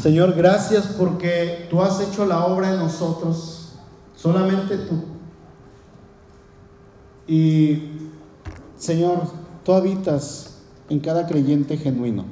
Señor, 0.00 0.34
gracias 0.34 0.86
porque 0.98 1.66
tú 1.70 1.80
has 1.82 2.00
hecho 2.00 2.26
la 2.26 2.44
obra 2.44 2.72
en 2.72 2.78
nosotros, 2.78 3.72
solamente 4.14 4.76
tú. 4.76 5.02
Y 7.26 7.90
Señor, 8.76 9.22
tú 9.64 9.72
habitas 9.72 10.58
en 10.88 11.00
cada 11.00 11.26
creyente 11.26 11.76
genuino. 11.76 12.24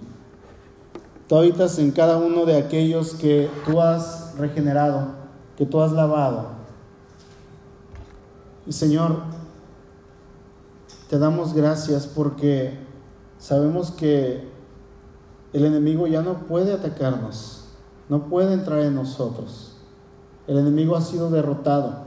Tú 1.27 1.37
habitas 1.37 1.79
en 1.79 1.91
cada 1.91 2.19
uno 2.19 2.45
de 2.45 2.59
aquellos 2.59 3.15
que 3.15 3.51
tú 3.65 3.81
has 3.81 4.37
regenerado, 4.37 5.09
que 5.57 5.65
tú 5.65 5.81
has 5.81 5.91
lavado. 5.91 6.51
Y 8.67 8.73
Señor, 8.73 9.23
te 11.09 11.19
damos 11.19 11.55
gracias 11.55 12.07
porque 12.07 12.79
sabemos 13.39 13.91
que 13.91 14.53
el 15.55 15.64
enemigo 15.64 16.09
ya 16.09 16.20
no 16.20 16.46
puede 16.48 16.72
atacarnos, 16.72 17.64
no 18.09 18.24
puede 18.28 18.52
entrar 18.52 18.80
en 18.80 18.96
nosotros. 18.96 19.76
El 20.48 20.59
enemigo 20.59 20.96
ha 20.96 21.00
sido 21.00 21.30
derrotado. 21.30 22.05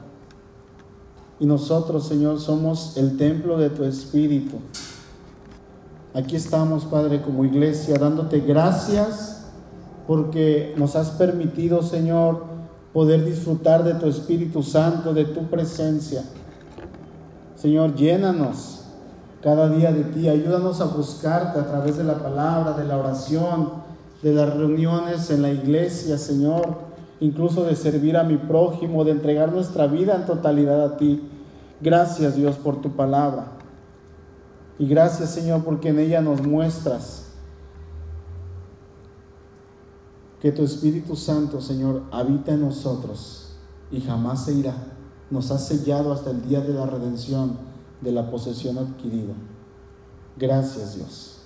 Y 1.40 1.46
nosotros, 1.46 2.06
Señor, 2.06 2.42
somos 2.42 2.98
el 2.98 3.16
templo 3.16 3.58
de 3.58 3.70
tu 3.70 3.86
Espíritu. 3.86 4.58
Aquí 6.14 6.36
estamos, 6.36 6.84
Padre, 6.86 7.22
como 7.22 7.46
iglesia, 7.46 7.98
dándote 7.98 8.42
gracias 8.42 9.46
porque 10.08 10.74
nos 10.78 10.98
has 10.98 11.12
permitido, 11.12 11.84
Señor, 11.84 12.44
poder 12.92 13.24
disfrutar 13.24 13.84
de 13.86 13.94
tu 13.94 14.08
Espíritu 14.08 14.62
Santo, 14.62 15.14
de 15.14 15.24
tu 15.24 15.46
presencia. 15.46 16.24
Señor, 17.56 17.96
llénanos 17.96 18.77
cada 19.42 19.70
día 19.70 19.92
de 19.92 20.04
ti. 20.04 20.28
Ayúdanos 20.30 20.82
a 20.82 20.86
buscarte 20.86 21.60
a 21.60 21.68
través 21.68 21.98
de 21.98 22.04
la 22.04 22.16
palabra, 22.16 22.74
de 22.74 22.86
la 22.86 22.98
oración, 22.98 23.72
de 24.22 24.34
las 24.34 24.56
reuniones 24.56 25.30
en 25.30 25.42
la 25.42 25.52
iglesia, 25.52 26.18
Señor, 26.18 26.76
incluso 27.20 27.64
de 27.64 27.76
servir 27.76 28.18
a 28.18 28.24
mi 28.24 28.38
prójimo, 28.38 29.04
de 29.04 29.12
entregar 29.12 29.52
nuestra 29.52 29.88
vida 29.88 30.16
en 30.16 30.26
totalidad 30.26 30.84
a 30.84 30.98
ti. 30.98 31.30
Gracias 31.82 32.36
Dios 32.36 32.56
por 32.58 32.82
tu 32.82 32.92
palabra. 32.92 33.52
Y 34.80 34.88
gracias 34.88 35.32
Señor 35.32 35.64
porque 35.64 35.90
en 35.90 36.00
ella 36.00 36.22
nos 36.22 36.42
muestras 36.42 37.26
que 40.42 40.52
tu 40.52 40.64
Espíritu 40.64 41.16
Santo, 41.16 41.62
Señor, 41.62 42.04
habita 42.12 42.54
en 42.54 42.62
nosotros 42.62 43.56
y 43.92 44.02
jamás 44.02 44.46
se 44.46 44.54
irá. 44.54 44.76
Nos 45.30 45.52
ha 45.52 45.58
sellado 45.58 46.14
hasta 46.14 46.30
el 46.30 46.48
día 46.48 46.62
de 46.62 46.74
la 46.74 46.86
redención 46.86 47.58
de 48.02 48.12
la 48.12 48.30
posesión 48.30 48.78
adquirida. 48.78 49.34
Gracias 50.38 50.96
Dios. 50.96 51.38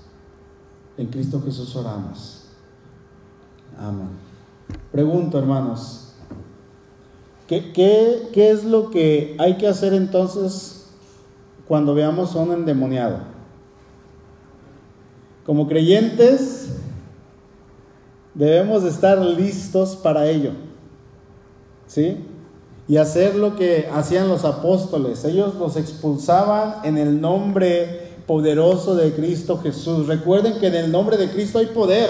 En 0.97 1.07
Cristo 1.07 1.41
Jesús 1.43 1.75
oramos. 1.75 2.45
Amén. 3.77 4.09
Pregunto, 4.91 5.39
hermanos, 5.39 6.13
¿qué, 7.47 7.71
qué, 7.73 8.51
es 8.51 8.63
lo 8.63 8.89
que 8.89 9.35
hay 9.39 9.57
que 9.57 9.67
hacer 9.67 9.93
entonces 9.93 10.89
cuando 11.67 11.93
veamos 11.93 12.35
a 12.35 12.39
un 12.39 12.51
endemoniado? 12.51 13.19
Como 15.45 15.67
creyentes, 15.67 16.75
debemos 18.33 18.83
estar 18.83 19.17
listos 19.17 19.95
para 19.95 20.29
ello. 20.29 20.51
¿Sí? 21.87 22.17
Y 22.91 22.97
hacer 22.97 23.35
lo 23.35 23.55
que 23.55 23.87
hacían 23.93 24.27
los 24.27 24.43
apóstoles. 24.43 25.23
Ellos 25.23 25.55
los 25.55 25.77
expulsaban 25.77 26.79
en 26.83 26.97
el 26.97 27.21
nombre 27.21 28.09
poderoso 28.27 28.97
de 28.97 29.13
Cristo 29.13 29.61
Jesús. 29.63 30.07
Recuerden 30.07 30.59
que 30.59 30.67
en 30.67 30.75
el 30.75 30.91
nombre 30.91 31.15
de 31.15 31.31
Cristo 31.31 31.59
hay 31.59 31.67
poder. 31.67 32.09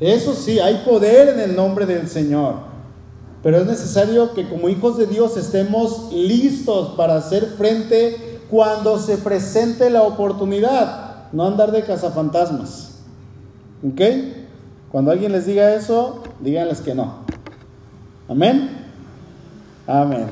Eso 0.00 0.34
sí, 0.34 0.58
hay 0.58 0.82
poder 0.84 1.28
en 1.28 1.38
el 1.38 1.54
nombre 1.54 1.86
del 1.86 2.08
Señor. 2.08 2.54
Pero 3.44 3.58
es 3.58 3.66
necesario 3.66 4.34
que 4.34 4.48
como 4.48 4.68
hijos 4.68 4.98
de 4.98 5.06
Dios 5.06 5.36
estemos 5.36 6.12
listos 6.12 6.96
para 6.96 7.14
hacer 7.14 7.44
frente 7.56 8.40
cuando 8.50 8.98
se 8.98 9.18
presente 9.18 9.88
la 9.88 10.02
oportunidad. 10.02 11.30
No 11.30 11.46
andar 11.46 11.70
de 11.70 11.84
cazafantasmas. 11.84 13.02
¿Ok? 13.88 14.00
Cuando 14.90 15.12
alguien 15.12 15.30
les 15.30 15.46
diga 15.46 15.76
eso, 15.76 16.24
díganles 16.40 16.80
que 16.80 16.92
no. 16.92 17.18
Amén. 18.28 18.85
Amén. 19.86 20.28